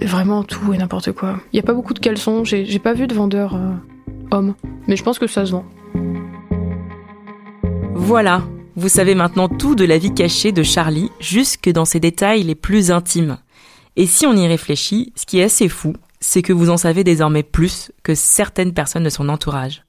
Vraiment 0.00 0.42
tout 0.42 0.72
et 0.72 0.78
n'importe 0.78 1.12
quoi. 1.12 1.38
Il 1.52 1.56
y 1.56 1.60
a 1.60 1.62
pas 1.62 1.74
beaucoup 1.74 1.94
de 1.94 1.98
caleçons. 1.98 2.44
J'ai 2.44 2.78
pas 2.78 2.94
vu 2.94 3.06
de 3.06 3.14
vendeur 3.14 3.58
homme, 4.30 4.54
mais 4.86 4.96
je 4.96 5.02
pense 5.02 5.18
que 5.18 5.26
ça 5.26 5.44
se 5.44 5.52
vend. 5.52 5.64
Voilà, 7.94 8.42
vous 8.78 8.88
savez 8.88 9.16
maintenant 9.16 9.48
tout 9.48 9.74
de 9.74 9.84
la 9.84 9.98
vie 9.98 10.14
cachée 10.14 10.52
de 10.52 10.62
Charlie, 10.62 11.10
jusque 11.18 11.68
dans 11.68 11.84
ses 11.84 11.98
détails 11.98 12.44
les 12.44 12.54
plus 12.54 12.92
intimes. 12.92 13.38
Et 13.96 14.06
si 14.06 14.24
on 14.24 14.36
y 14.36 14.46
réfléchit, 14.46 15.12
ce 15.16 15.26
qui 15.26 15.40
est 15.40 15.42
assez 15.42 15.68
fou, 15.68 15.94
c'est 16.20 16.42
que 16.42 16.52
vous 16.52 16.70
en 16.70 16.76
savez 16.76 17.02
désormais 17.02 17.42
plus 17.42 17.90
que 18.04 18.14
certaines 18.14 18.72
personnes 18.72 19.02
de 19.02 19.10
son 19.10 19.28
entourage. 19.30 19.82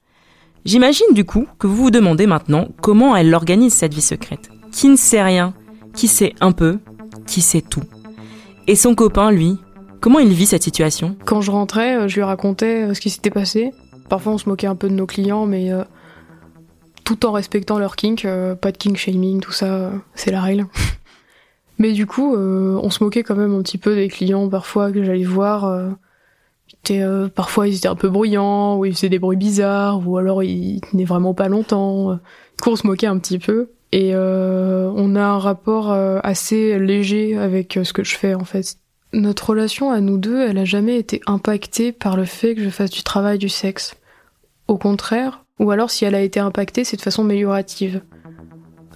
J'imagine 0.64 1.14
du 1.14 1.24
coup 1.24 1.46
que 1.60 1.68
vous 1.68 1.76
vous 1.76 1.90
demandez 1.92 2.26
maintenant 2.26 2.66
comment 2.82 3.14
elle 3.14 3.32
organise 3.32 3.74
cette 3.74 3.94
vie 3.94 4.00
secrète. 4.00 4.50
Qui 4.72 4.88
ne 4.88 4.96
sait 4.96 5.22
rien, 5.22 5.54
qui 5.94 6.08
sait 6.08 6.34
un 6.40 6.50
peu, 6.50 6.80
qui 7.28 7.42
sait 7.42 7.62
tout. 7.62 7.84
Et 8.66 8.74
son 8.74 8.96
copain, 8.96 9.30
lui, 9.30 9.56
comment 10.00 10.18
il 10.18 10.32
vit 10.32 10.46
cette 10.46 10.64
situation? 10.64 11.16
Quand 11.26 11.42
je 11.42 11.52
rentrais, 11.52 11.96
euh, 11.96 12.08
je 12.08 12.16
lui 12.16 12.24
racontais 12.24 12.88
euh, 12.88 12.94
ce 12.94 13.00
qui 13.00 13.10
s'était 13.10 13.30
passé. 13.30 13.70
Parfois 14.08 14.32
on 14.32 14.38
se 14.38 14.48
moquait 14.48 14.66
un 14.66 14.74
peu 14.74 14.88
de 14.88 14.94
nos 14.94 15.06
clients, 15.06 15.46
mais 15.46 15.72
euh, 15.72 15.84
tout 17.16 17.26
en 17.26 17.32
respectant 17.32 17.78
leur 17.78 17.96
kink, 17.96 18.26
pas 18.60 18.72
de 18.72 18.76
kink 18.76 18.96
shaming, 18.96 19.40
tout 19.40 19.52
ça, 19.52 19.92
c'est 20.14 20.30
la 20.30 20.40
règle. 20.40 20.66
mais 21.78 21.92
du 21.92 22.06
coup, 22.06 22.36
on 22.36 22.90
se 22.90 23.02
moquait 23.02 23.22
quand 23.22 23.36
même 23.36 23.54
un 23.54 23.62
petit 23.62 23.78
peu 23.78 23.94
des 23.94 24.08
clients 24.08 24.48
parfois 24.48 24.92
que 24.92 25.02
j'allais 25.02 25.24
voir 25.24 25.90
euh, 26.90 27.28
parfois 27.28 27.68
ils 27.68 27.76
étaient 27.76 27.88
un 27.88 27.94
peu 27.94 28.08
bruyants, 28.08 28.78
ou 28.78 28.84
ils 28.84 28.94
faisaient 28.94 29.08
des 29.08 29.18
bruits 29.18 29.36
bizarres, 29.36 30.06
ou 30.06 30.18
alors 30.18 30.42
ils 30.42 30.80
tenaient 30.80 31.04
vraiment 31.04 31.34
pas 31.34 31.48
longtemps. 31.48 32.12
Du 32.12 32.62
coup, 32.62 32.70
on 32.70 32.76
se 32.76 32.86
moquait 32.86 33.06
un 33.06 33.18
petit 33.18 33.38
peu. 33.38 33.70
Et 33.92 34.12
euh, 34.14 34.90
on 34.94 35.16
a 35.16 35.22
un 35.22 35.38
rapport 35.38 35.90
euh, 35.90 36.20
assez 36.22 36.78
léger 36.78 37.36
avec 37.36 37.78
ce 37.82 37.92
que 37.92 38.04
je 38.04 38.16
fais 38.16 38.34
en 38.34 38.44
fait. 38.44 38.76
Notre 39.12 39.50
relation 39.50 39.90
à 39.90 40.00
nous 40.00 40.16
deux, 40.16 40.40
elle 40.40 40.58
a 40.58 40.64
jamais 40.64 40.96
été 40.96 41.20
impactée 41.26 41.90
par 41.90 42.16
le 42.16 42.24
fait 42.24 42.54
que 42.54 42.62
je 42.62 42.70
fasse 42.70 42.90
du 42.90 43.02
travail 43.02 43.38
du 43.38 43.48
sexe. 43.48 43.96
Au 44.68 44.78
contraire, 44.78 45.44
ou 45.60 45.70
alors 45.70 45.90
si 45.90 46.04
elle 46.04 46.16
a 46.16 46.22
été 46.22 46.40
impactée, 46.40 46.82
c'est 46.82 46.96
de 46.96 47.02
façon 47.02 47.22
améliorative. 47.22 48.02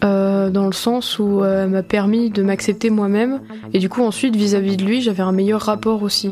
dans 0.03 0.67
le 0.67 0.73
sens 0.73 1.19
où 1.19 1.45
elle 1.45 1.71
m'a 1.71 1.83
permis 1.83 2.31
de 2.31 2.43
m'accepter 2.43 2.91
moi-même, 2.91 3.41
et 3.73 3.79
du 3.79 3.89
coup 3.89 4.03
ensuite 4.03 4.35
vis-à-vis 4.35 4.75
-vis 4.75 4.77
de 4.77 4.85
lui, 4.85 5.01
j'avais 5.01 5.23
un 5.23 5.33
meilleur 5.33 5.61
rapport 5.63 6.03
aussi. 6.03 6.31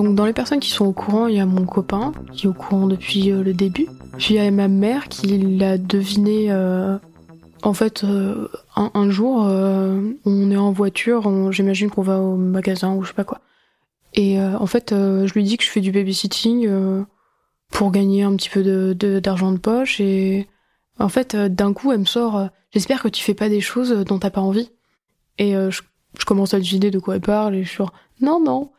Donc 0.00 0.14
dans 0.14 0.24
les 0.24 0.32
personnes 0.32 0.60
qui 0.60 0.70
sont 0.70 0.86
au 0.86 0.92
courant, 0.92 1.26
il 1.26 1.36
y 1.36 1.40
a 1.40 1.46
mon 1.46 1.66
copain 1.66 2.12
qui 2.32 2.46
est 2.46 2.48
au 2.48 2.54
courant 2.54 2.86
depuis 2.86 3.30
euh, 3.30 3.42
le 3.42 3.52
début. 3.52 3.86
Puis 4.16 4.34
il 4.34 4.36
y 4.36 4.38
a 4.38 4.50
ma 4.50 4.66
mère 4.66 5.08
qui 5.08 5.38
l'a 5.38 5.76
deviné. 5.76 6.46
Euh, 6.50 6.96
en 7.62 7.74
fait, 7.74 8.04
euh, 8.04 8.48
un, 8.76 9.10
jour, 9.10 9.42
on 10.24 10.50
est 10.50 10.56
en 10.56 10.72
voiture, 10.72 11.52
j'imagine 11.52 11.90
qu'on 11.90 12.00
va 12.00 12.18
au 12.18 12.36
magasin 12.36 12.94
ou 12.94 13.02
je 13.02 13.08
sais 13.08 13.14
pas 13.14 13.24
quoi. 13.24 13.40
Et 14.14 14.40
en 14.40 14.64
fait, 14.64 14.94
je 14.94 15.30
lui 15.34 15.44
dis 15.44 15.58
que 15.58 15.64
je 15.64 15.68
fais 15.68 15.82
du 15.82 15.92
babysitting 15.92 16.66
pour 17.70 17.90
gagner 17.92 18.22
un 18.22 18.36
petit 18.36 18.50
peu 18.50 18.94
d'argent 19.20 19.52
de, 19.52 19.56
de, 19.56 19.60
poche. 19.60 20.00
Et 20.00 20.48
en 20.98 21.08
fait, 21.08 21.36
d'un 21.36 21.72
coup, 21.72 21.92
elle 21.92 22.00
me 22.00 22.04
sort 22.04 22.50
J'espère 22.72 23.02
que 23.02 23.08
tu 23.08 23.24
fais 23.24 23.34
pas 23.34 23.48
des 23.48 23.60
choses 23.60 23.90
dont 24.04 24.18
t'as 24.18 24.30
pas 24.30 24.40
envie. 24.40 24.70
Et 25.38 25.52
je, 25.52 25.80
je, 26.18 26.24
commence 26.24 26.54
à 26.54 26.58
deviner 26.58 26.90
de 26.90 26.98
quoi 26.98 27.16
elle 27.16 27.20
parle 27.20 27.56
et 27.56 27.64
je 27.64 27.68
suis 27.68 27.78
genre 27.78 27.92
Non, 28.20 28.40
non. 28.40 28.70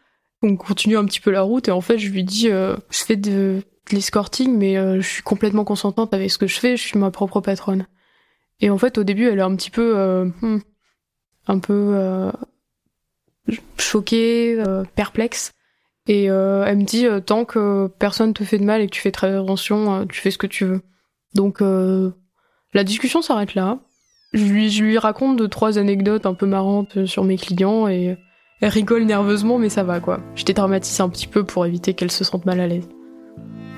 On 0.43 0.56
continue 0.56 0.97
un 0.97 1.06
petit 1.06 1.19
peu 1.19 1.30
la 1.30 1.43
route 1.43 1.67
et 1.67 1.71
en 1.71 1.82
fait 1.82 1.99
je 1.99 2.10
lui 2.10 2.23
dis 2.23 2.49
euh, 2.49 2.75
je 2.89 3.04
fais 3.04 3.15
de, 3.15 3.62
l'escorting 3.91 4.58
mais 4.58 4.75
euh, 4.77 4.99
je 4.99 5.08
suis 5.08 5.23
complètement 5.23 5.63
consentante 5.63 6.13
avec 6.13 6.32
ce 6.32 6.39
que 6.39 6.47
je 6.47 6.60
fais, 6.60 6.77
je 6.77 6.82
suis 6.82 6.97
ma 6.97 7.12
propre 7.12 7.41
patronne. 7.41 7.86
Et 8.60 8.69
en 8.71 8.77
fait 8.77 8.97
au 8.97 9.04
début 9.04 9.27
elle 9.27 9.38
est 9.38 9.43
un 9.43 9.56
petit 9.56 9.69
peu 9.69 9.97
euh, 9.97 10.25
hmm, 10.41 10.60
un 11.47 11.60
peu 11.60 12.32
choquée, 13.77 14.63
perplexe 14.95 15.54
et 16.08 16.26
elle 16.26 16.78
me 16.78 16.84
dit 16.84 17.06
tant 17.26 17.46
que 17.46 17.88
personne 18.00 18.34
te 18.34 18.44
fait 18.44 18.58
de 18.58 18.64
mal 18.64 18.82
et 18.82 18.88
que 18.88 18.92
tu 18.92 19.02
fais 19.02 19.12
très 19.12 19.34
attention, 19.36 20.06
tu 20.08 20.20
fais 20.20 20.32
ce 20.32 20.38
que 20.38 20.48
tu 20.48 20.66
veux. 20.66 20.82
Donc 21.36 21.62
la 21.62 22.84
discussion 22.84 23.22
s'arrête 23.22 23.56
là. 23.56 23.80
Je 24.34 24.46
lui, 24.82 24.98
raconte 24.98 25.38
deux 25.38 25.48
trois 25.48 25.78
anecdotes 25.78 26.26
un 26.26 26.34
peu 26.34 26.46
marrantes 26.46 27.06
sur 27.06 27.26
mes 27.26 27.38
clients 27.38 27.88
et 27.88 28.18
elle 28.62 28.70
rigole 28.70 29.04
nerveusement, 29.06 29.58
mais 29.58 29.70
ça 29.70 29.84
va 29.84 30.00
quoi. 30.00 30.20
Je 30.36 30.46
dédramatise 30.46 31.02
un 31.02 31.10
petit 31.10 31.26
peu 31.26 31.44
pour 31.44 31.66
éviter 31.66 31.96
qu'elle 31.96 32.12
se 32.12 32.24
sente 32.24 32.46
mal 32.46 32.60
à 32.60 32.68
l'aise. 32.68 32.88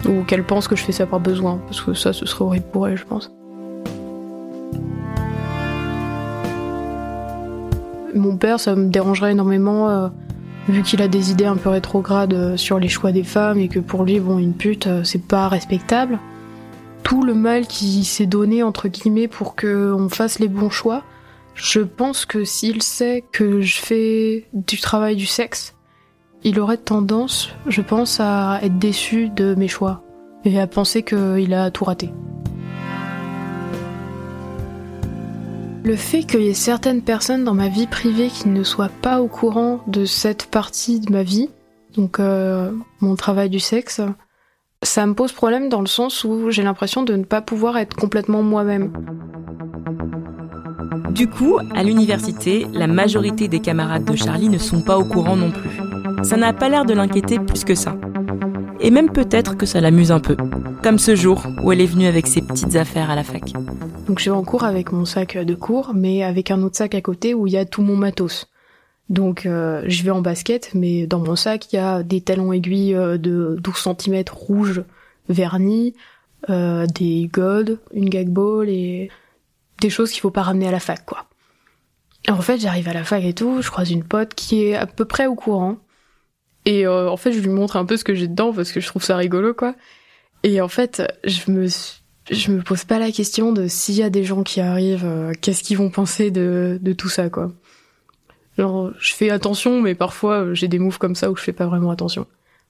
Ou 0.05 0.23
qu'elle 0.25 0.45
pense 0.45 0.67
que 0.67 0.75
je 0.75 0.83
fais 0.83 0.91
ça 0.91 1.05
par 1.05 1.21
besoin, 1.21 1.59
parce 1.59 1.79
que 1.79 1.93
ça, 1.93 2.11
ce 2.11 2.25
serait 2.25 2.43
horrible 2.43 2.65
pour 2.69 2.87
elle, 2.89 2.97
je 2.97 3.05
pense. 3.05 3.31
Mon 8.13 8.35
père, 8.35 8.59
ça 8.59 8.75
me 8.75 8.89
dérangerait 8.89 9.31
énormément, 9.31 9.89
euh, 9.89 10.09
vu 10.67 10.81
qu'il 10.81 11.01
a 11.01 11.07
des 11.07 11.31
idées 11.31 11.45
un 11.45 11.57
peu 11.57 11.69
rétrogrades 11.69 12.33
euh, 12.33 12.57
sur 12.57 12.79
les 12.79 12.87
choix 12.87 13.11
des 13.11 13.23
femmes 13.23 13.59
et 13.59 13.67
que 13.67 13.79
pour 13.79 14.03
lui, 14.03 14.19
bon, 14.19 14.37
une 14.37 14.53
pute, 14.53 14.87
euh, 14.87 15.03
c'est 15.03 15.25
pas 15.25 15.47
respectable. 15.47 16.19
Tout 17.03 17.23
le 17.23 17.33
mal 17.33 17.67
qui 17.67 18.05
s'est 18.05 18.25
donné, 18.25 18.63
entre 18.63 18.87
guillemets, 18.87 19.27
pour 19.27 19.55
qu'on 19.55 20.07
fasse 20.09 20.39
les 20.39 20.47
bons 20.47 20.69
choix, 20.69 21.03
je 21.53 21.81
pense 21.81 22.25
que 22.25 22.45
s'il 22.45 22.81
sait 22.81 23.23
que 23.31 23.61
je 23.61 23.79
fais 23.79 24.47
du 24.53 24.79
travail 24.79 25.15
du 25.15 25.25
sexe, 25.25 25.75
il 26.43 26.59
aurait 26.59 26.77
tendance, 26.77 27.49
je 27.67 27.81
pense, 27.81 28.19
à 28.19 28.59
être 28.63 28.79
déçu 28.79 29.29
de 29.29 29.55
mes 29.55 29.67
choix 29.67 30.03
et 30.45 30.59
à 30.59 30.67
penser 30.67 31.03
qu'il 31.03 31.53
a 31.53 31.71
tout 31.71 31.85
raté. 31.85 32.09
Le 35.83 35.95
fait 35.97 36.23
qu'il 36.23 36.41
y 36.41 36.47
ait 36.47 36.53
certaines 36.53 37.01
personnes 37.01 37.43
dans 37.43 37.53
ma 37.53 37.67
vie 37.67 37.87
privée 37.87 38.27
qui 38.27 38.47
ne 38.47 38.63
soient 38.63 38.91
pas 39.01 39.21
au 39.21 39.27
courant 39.27 39.81
de 39.87 40.05
cette 40.05 40.45
partie 40.45 40.99
de 41.01 41.11
ma 41.11 41.23
vie, 41.23 41.49
donc 41.95 42.19
euh, 42.19 42.71
mon 43.01 43.15
travail 43.15 43.49
du 43.49 43.59
sexe, 43.59 44.01
ça 44.81 45.05
me 45.05 45.13
pose 45.13 45.33
problème 45.33 45.69
dans 45.69 45.81
le 45.81 45.87
sens 45.87 46.23
où 46.23 46.49
j'ai 46.51 46.63
l'impression 46.63 47.03
de 47.03 47.15
ne 47.15 47.23
pas 47.23 47.41
pouvoir 47.41 47.77
être 47.77 47.95
complètement 47.95 48.43
moi-même. 48.43 48.93
Du 51.11 51.27
coup, 51.27 51.57
à 51.75 51.83
l'université, 51.83 52.65
la 52.73 52.87
majorité 52.87 53.47
des 53.47 53.59
camarades 53.59 54.05
de 54.05 54.15
Charlie 54.15 54.49
ne 54.49 54.57
sont 54.57 54.81
pas 54.81 54.97
au 54.97 55.03
courant 55.03 55.35
non 55.35 55.51
plus. 55.51 55.69
Ça 56.23 56.37
n'a 56.37 56.53
pas 56.53 56.69
l'air 56.69 56.85
de 56.85 56.93
l'inquiéter 56.93 57.39
plus 57.39 57.63
que 57.65 57.75
ça. 57.75 57.95
Et 58.79 58.89
même 58.89 59.11
peut-être 59.11 59.55
que 59.55 59.65
ça 59.65 59.79
l'amuse 59.79 60.11
un 60.11 60.19
peu. 60.19 60.35
Comme 60.81 60.97
ce 60.97 61.15
jour 61.15 61.45
où 61.61 61.71
elle 61.71 61.81
est 61.81 61.85
venue 61.85 62.07
avec 62.07 62.25
ses 62.25 62.41
petites 62.41 62.75
affaires 62.75 63.11
à 63.11 63.15
la 63.15 63.23
fac. 63.23 63.53
Donc 64.07 64.19
je 64.19 64.25
vais 64.25 64.35
en 64.35 64.43
cours 64.43 64.63
avec 64.63 64.91
mon 64.91 65.05
sac 65.05 65.37
de 65.37 65.55
cours, 65.55 65.93
mais 65.93 66.23
avec 66.23 66.51
un 66.51 66.61
autre 66.61 66.75
sac 66.75 66.95
à 66.95 67.01
côté 67.01 67.33
où 67.33 67.47
il 67.47 67.53
y 67.53 67.57
a 67.57 67.65
tout 67.65 67.81
mon 67.81 67.95
matos. 67.95 68.47
Donc 69.09 69.45
euh, 69.45 69.83
je 69.87 70.03
vais 70.03 70.11
en 70.11 70.21
basket, 70.21 70.71
mais 70.73 71.07
dans 71.07 71.19
mon 71.19 71.35
sac 71.35 71.71
il 71.71 71.77
y 71.77 71.79
a 71.79 72.03
des 72.03 72.21
talons 72.21 72.51
aiguilles 72.53 72.95
euh, 72.95 73.17
de 73.17 73.57
12 73.61 73.95
cm 73.99 74.23
rouges 74.31 74.83
vernis, 75.29 75.93
euh, 76.49 76.85
des 76.87 77.29
godes, 77.31 77.79
une 77.93 78.09
gag 78.09 78.29
ball 78.29 78.69
et 78.69 79.09
des 79.79 79.89
choses 79.89 80.11
qu'il 80.11 80.21
faut 80.21 80.31
pas 80.31 80.41
ramener 80.41 80.67
à 80.67 80.71
la 80.71 80.79
fac, 80.79 81.05
quoi. 81.05 81.25
en 82.29 82.41
fait, 82.41 82.59
j'arrive 82.59 82.89
à 82.89 82.93
la 82.93 83.03
fac 83.03 83.23
et 83.23 83.33
tout, 83.33 83.61
je 83.61 83.69
croise 83.69 83.91
une 83.91 84.03
pote 84.03 84.33
qui 84.33 84.63
est 84.63 84.75
à 84.75 84.85
peu 84.85 85.05
près 85.05 85.27
au 85.27 85.35
courant. 85.35 85.77
Et 86.65 86.85
euh, 86.85 87.09
en 87.09 87.17
fait, 87.17 87.33
je 87.33 87.39
lui 87.39 87.49
montre 87.49 87.75
un 87.75 87.85
peu 87.85 87.97
ce 87.97 88.03
que 88.03 88.15
j'ai 88.15 88.27
dedans 88.27 88.53
parce 88.53 88.71
que 88.71 88.79
je 88.79 88.87
trouve 88.87 89.03
ça 89.03 89.17
rigolo, 89.17 89.53
quoi. 89.53 89.75
Et 90.43 90.61
en 90.61 90.67
fait, 90.67 91.01
je 91.23 91.51
me 91.51 91.67
je 92.33 92.51
me 92.51 92.61
pose 92.61 92.83
pas 92.83 92.99
la 92.99 93.11
question 93.11 93.51
de 93.51 93.67
s'il 93.67 93.95
y 93.95 94.03
a 94.03 94.09
des 94.09 94.23
gens 94.23 94.43
qui 94.43 94.59
arrivent, 94.59 95.05
euh, 95.05 95.33
qu'est-ce 95.39 95.63
qu'ils 95.63 95.77
vont 95.77 95.89
penser 95.89 96.31
de, 96.31 96.79
de 96.81 96.93
tout 96.93 97.09
ça, 97.09 97.29
quoi. 97.29 97.51
Genre, 98.57 98.91
je 98.99 99.13
fais 99.13 99.29
attention, 99.29 99.81
mais 99.81 99.95
parfois 99.95 100.43
euh, 100.43 100.53
j'ai 100.53 100.67
des 100.67 100.77
moves 100.77 100.99
comme 100.99 101.15
ça 101.15 101.31
où 101.31 101.35
je 101.35 101.41
fais 101.41 101.53
pas 101.53 101.65
vraiment 101.65 101.89
attention. 101.89 102.27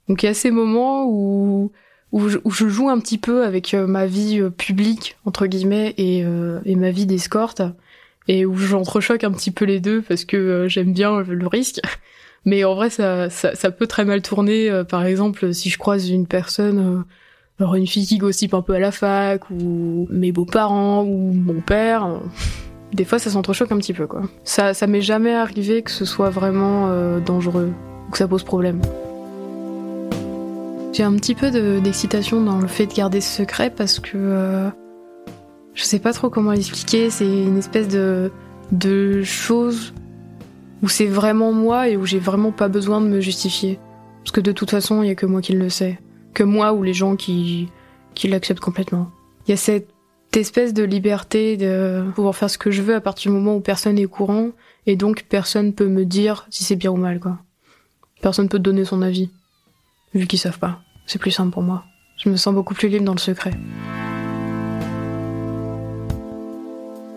Donc 0.08 0.24
il 0.24 0.28
y 0.28 0.30
a 0.30 0.34
ces 0.34 0.52
moments 0.52 1.06
où 1.06 1.72
où 2.12 2.30
je, 2.30 2.68
joue 2.68 2.90
un 2.90 3.00
petit 3.00 3.18
peu 3.18 3.44
avec 3.44 3.74
euh, 3.74 3.88
ma 3.88 4.06
vie 4.06 4.42
publique 4.56 5.18
entre 5.26 5.48
guillemets 5.48 5.96
et, 5.98 6.20
et 6.20 6.76
ma 6.76 6.92
vie 6.92 7.08
d'escorte 7.08 7.64
et 8.28 8.46
où 8.46 8.56
j'entrechoque 8.56 9.24
un 9.24 9.32
petit 9.32 9.50
peu 9.50 9.66
les 9.66 9.80
deux 9.80 10.04
parce 10.04 10.24
que 10.24 10.68
j'aime 10.70 10.94
bien 10.94 11.22
le 11.22 11.48
risque. 11.48 11.82
Mais 12.46 12.64
en 12.66 12.76
vrai, 12.76 12.90
ça, 12.90 13.30
ça 13.30 13.72
peut 13.72 13.88
très 13.88 14.06
mal 14.06 14.22
tourner. 14.22 14.84
par 14.88 15.06
exemple, 15.06 15.54
si 15.54 15.70
je 15.70 15.78
croise 15.78 16.10
une 16.10 16.28
personne, 16.28 17.04
alors 17.64 17.76
une 17.76 17.88
fille 17.88 18.06
qui 18.06 18.18
gossip 18.18 18.54
un 18.54 18.62
peu 18.62 18.74
à 18.74 18.80
la 18.80 18.92
fac, 18.92 19.50
ou 19.50 20.06
mes 20.12 20.32
beaux-parents, 20.32 21.04
ou 21.04 21.32
mon 21.34 21.62
père, 21.62 22.20
des 22.94 23.06
fois 23.06 23.20
ça 23.20 23.30
s'entrechoque 23.30 23.72
un 23.72 23.78
petit 23.78 23.94
peu, 23.94 24.06
quoi. 24.06 24.24
Ça, 24.44 24.74
ça 24.74 24.86
m'est 24.86 25.02
jamais 25.02 25.34
arrivé 25.34 25.82
que 25.82 25.92
ce 25.92 26.04
soit 26.04 26.30
vraiment 26.30 26.90
dangereux, 27.22 27.72
ou 28.08 28.12
que 28.12 28.18
ça 28.18 28.28
pose 28.28 28.44
problème. 28.44 28.82
J'ai 30.94 31.04
un 31.04 31.16
petit 31.16 31.34
peu 31.34 31.50
d'excitation 31.82 32.40
dans 32.42 32.60
le 32.60 32.68
fait 32.68 32.86
de 32.86 32.94
garder 32.94 33.20
ce 33.20 33.38
secret 33.38 33.72
parce 33.76 34.00
que 34.00 34.12
euh, 34.16 34.70
je 35.74 35.84
sais 35.84 35.98
pas 35.98 36.14
trop 36.14 36.30
comment 36.30 36.52
l'expliquer. 36.52 37.10
C'est 37.10 37.26
une 37.26 37.58
espèce 37.58 37.88
de, 37.88 38.32
de 38.72 39.24
chose 39.24 39.96
où 40.84 40.90
c'est 40.90 41.08
vraiment 41.08 41.52
moi 41.52 41.90
et 41.90 41.98
où 41.98 42.06
j'ai 42.06 42.20
vraiment 42.20 42.52
pas 42.52 42.68
besoin 42.68 43.02
de 43.02 43.08
me 43.08 43.22
justifier. 43.22 43.80
Parce 44.24 44.32
que 44.32 44.42
de 44.42 44.52
toute 44.52 44.70
façon, 44.70 45.02
il 45.02 45.08
y 45.08 45.12
a 45.12 45.16
que 45.16 45.26
moi 45.26 45.42
qui 45.42 45.54
le 45.54 45.70
sais. 45.70 45.98
Que 46.34 46.44
moi 46.44 46.74
ou 46.74 46.84
les 46.84 46.94
gens 46.94 47.16
qui, 47.16 47.70
qui 48.16 48.28
l'acceptent 48.28 48.60
complètement. 48.60 49.10
Il 49.48 49.52
y 49.52 49.54
a 49.54 49.58
cette 49.58 49.90
espèce 50.36 50.74
de 50.74 50.84
liberté 50.84 51.58
de 51.58 52.06
pouvoir 52.16 52.36
faire 52.36 52.50
ce 52.50 52.58
que 52.58 52.72
je 52.72 52.82
veux 52.82 52.96
à 52.96 53.02
partir 53.02 53.32
du 53.32 53.38
moment 53.38 53.56
où 53.56 53.60
personne 53.60 54.00
est 54.00 54.06
courant 54.06 54.50
et 54.86 54.96
donc 54.96 55.26
personne 55.30 55.74
peut 55.74 55.88
me 55.88 56.06
dire 56.06 56.48
si 56.50 56.64
c'est 56.64 56.76
bien 56.76 56.92
ou 56.92 56.98
mal 56.98 57.20
quoi. 57.20 57.38
Personne 58.22 58.50
peut 58.50 58.60
donner 58.60 58.86
son 58.86 59.02
avis 59.02 59.30
vu 60.14 60.28
qu'ils 60.28 60.40
savent 60.40 60.60
pas. 60.60 60.80
C'est 61.06 61.20
plus 61.20 61.32
simple 61.32 61.52
pour 61.52 61.64
moi. 61.64 61.84
Je 62.18 62.30
me 62.30 62.36
sens 62.36 62.54
beaucoup 62.54 62.74
plus 62.74 62.88
libre 62.88 63.06
dans 63.06 63.14
le 63.14 63.20
secret. 63.20 63.52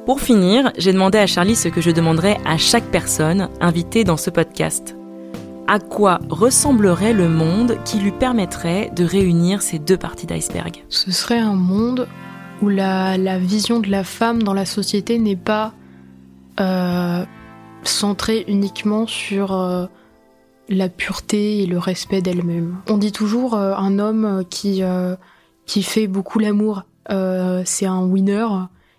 Pour 0.05 0.21
finir, 0.21 0.73
j'ai 0.79 0.93
demandé 0.93 1.19
à 1.19 1.27
Charlie 1.27 1.57
ce 1.57 1.69
que 1.69 1.81
je 1.81 1.91
demanderais 1.91 2.39
à 2.45 2.59
chaque 2.59 2.91
personne 2.91 3.49
invitée 3.61 4.05
dans 4.05 4.17
ce 4.17 4.31
podcast. 4.31 4.97
À 5.69 5.81
quoi 5.81 6.21
ressemblerait 6.29 7.13
le 7.13 7.29
monde 7.29 7.79
qui 7.85 7.99
lui 7.99 8.13
permettrait 8.13 8.93
de 8.95 9.05
réunir 9.05 9.63
ces 9.63 9.81
deux 9.81 9.97
parties 9.97 10.27
d'iceberg? 10.27 10.85
Ce 10.89 11.11
serait 11.11 11.41
un 11.41 11.55
monde 11.55 12.07
où 12.63 12.69
la, 12.69 13.17
vision 13.39 13.81
de 13.81 13.91
la 13.91 14.05
femme 14.05 14.45
dans 14.45 14.55
la 14.55 14.65
société 14.65 15.19
n'est 15.19 15.35
pas 15.35 15.73
euh, 16.61 17.25
centrée 17.83 18.45
uniquement 18.47 19.09
sur 19.09 19.57
euh, 19.57 19.87
la 20.69 20.89
pureté 20.89 21.65
et 21.65 21.67
le 21.67 21.79
respect 21.79 22.23
d'elle-même. 22.23 22.77
On 22.89 22.97
dit 22.97 23.13
toujours 23.13 23.55
euh, 23.55 23.75
un 23.75 23.99
homme 23.99 24.45
qui, 24.49 24.83
qui 25.67 25.83
fait 25.83 26.07
beaucoup 26.07 26.39
l'amour, 26.39 26.85
c'est 27.09 27.87
un 27.87 28.05
winner, 28.05 28.47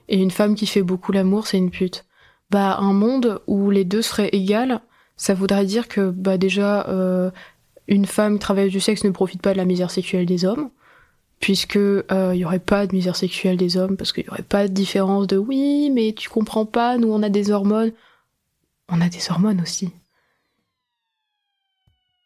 et 0.09 0.21
une 0.21 0.31
femme 0.31 0.55
qui 0.55 0.67
fait 0.67 0.83
beaucoup 0.83 1.13
l'amour, 1.13 1.47
c'est 1.47 1.57
une 1.57 1.71
pute. 1.71 2.03
Bah, 2.51 2.77
un 2.79 2.93
monde 2.93 3.41
où 3.47 3.71
les 3.71 3.85
deux 3.85 4.01
seraient 4.01 4.29
égales, 4.33 4.81
ça 5.17 5.33
voudrait 5.33 5.65
dire 5.65 5.87
que 5.87 6.09
bah 6.11 6.37
déjà 6.37 6.85
une 7.87 8.05
femme 8.05 8.39
travailleuse 8.39 8.71
du 8.71 8.79
sexe 8.79 9.03
ne 9.03 9.09
profite 9.11 9.41
pas 9.41 9.53
de 9.53 9.57
la 9.57 9.65
misère 9.65 9.91
sexuelle 9.91 10.25
des 10.25 10.45
hommes 10.45 10.69
puisque 11.39 11.75
il 11.75 12.03
euh, 12.11 12.35
y 12.35 12.45
aurait 12.45 12.59
pas 12.59 12.87
de 12.87 12.95
misère 12.95 13.15
sexuelle 13.15 13.57
des 13.57 13.77
hommes 13.77 13.95
parce 13.95 14.11
qu'il 14.11 14.25
y 14.25 14.29
aurait 14.29 14.43
pas 14.43 14.67
de 14.67 14.73
différence 14.73 15.27
de 15.27 15.37
oui 15.37 15.91
mais 15.93 16.13
tu 16.13 16.29
comprends 16.29 16.65
pas 16.65 16.97
nous 16.97 17.09
on 17.09 17.23
a 17.23 17.29
des 17.29 17.51
hormones. 17.51 17.91
On 18.89 19.01
a 19.01 19.09
des 19.09 19.29
hormones 19.29 19.61
aussi. 19.61 19.91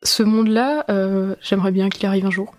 Ce 0.04 0.24
monde 0.24 0.48
là 0.48 0.86
euh, 0.90 1.36
j'aimerais 1.42 1.72
bien 1.72 1.90
qu'il 1.90 2.06
arrive 2.06 2.26
un 2.26 2.32
jour. 2.32 2.54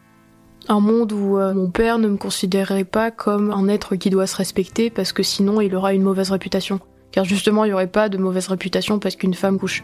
Un 0.68 0.80
monde 0.80 1.12
où 1.12 1.38
euh, 1.38 1.54
mon 1.54 1.70
père 1.70 1.98
ne 1.98 2.06
me 2.06 2.16
considérerait 2.16 2.84
pas 2.84 3.10
comme 3.10 3.50
un 3.50 3.66
être 3.68 3.96
qui 3.96 4.10
doit 4.10 4.28
se 4.28 4.36
respecter 4.36 4.90
parce 4.90 5.12
que 5.12 5.22
sinon 5.22 5.60
il 5.60 5.74
aura 5.74 5.94
une 5.94 6.02
mauvaise 6.02 6.30
réputation. 6.30 6.80
Car 7.10 7.24
justement 7.24 7.64
il 7.64 7.70
y 7.70 7.72
aurait 7.72 7.88
pas 7.88 8.08
de 8.08 8.18
mauvaise 8.18 8.48
réputation 8.48 8.98
parce 8.98 9.16
qu'une 9.16 9.34
femme 9.34 9.58
couche 9.58 9.82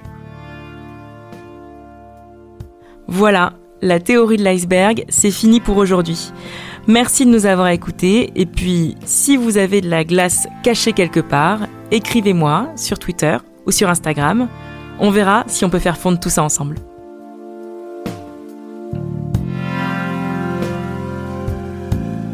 voilà 3.09 3.55
la 3.81 4.01
théorie 4.01 4.37
de 4.37 4.45
l'iceberg, 4.45 5.05
c'est 5.09 5.31
fini 5.31 5.61
pour 5.61 5.77
aujourd'hui. 5.77 6.31
Merci 6.87 7.25
de 7.27 7.31
nous 7.31 7.47
avoir 7.47 7.69
écoutés 7.69 8.33
et 8.35 8.47
puis 8.47 8.97
si 9.05 9.37
vous 9.37 9.57
avez 9.57 9.81
de 9.81 9.89
la 9.89 10.05
glace 10.05 10.47
cachée 10.63 10.93
quelque 10.93 11.21
part, 11.21 11.61
écrivez-moi 11.91 12.69
sur 12.77 12.99
Twitter 12.99 13.37
ou 13.67 13.71
sur 13.71 13.89
Instagram. 13.89 14.49
On 14.99 15.11
verra 15.11 15.45
si 15.47 15.65
on 15.65 15.71
peut 15.71 15.79
faire 15.79 15.97
fondre 15.97 16.19
tout 16.19 16.31
ça 16.31 16.43
ensemble. 16.43 16.77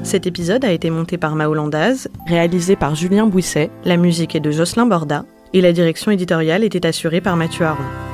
Cet 0.02 0.26
épisode 0.26 0.64
a 0.64 0.72
été 0.72 0.90
monté 0.90 1.18
par 1.18 1.34
Maolandaz, 1.34 2.08
réalisé 2.26 2.76
par 2.76 2.94
Julien 2.94 3.26
Bouisset, 3.26 3.70
la 3.84 3.96
musique 3.96 4.36
est 4.36 4.40
de 4.40 4.50
Jocelyn 4.50 4.86
Borda 4.86 5.24
et 5.52 5.60
la 5.60 5.72
direction 5.72 6.10
éditoriale 6.10 6.62
était 6.62 6.86
assurée 6.86 7.20
par 7.20 7.36
Mathieu 7.36 7.64
Aron. 7.64 8.13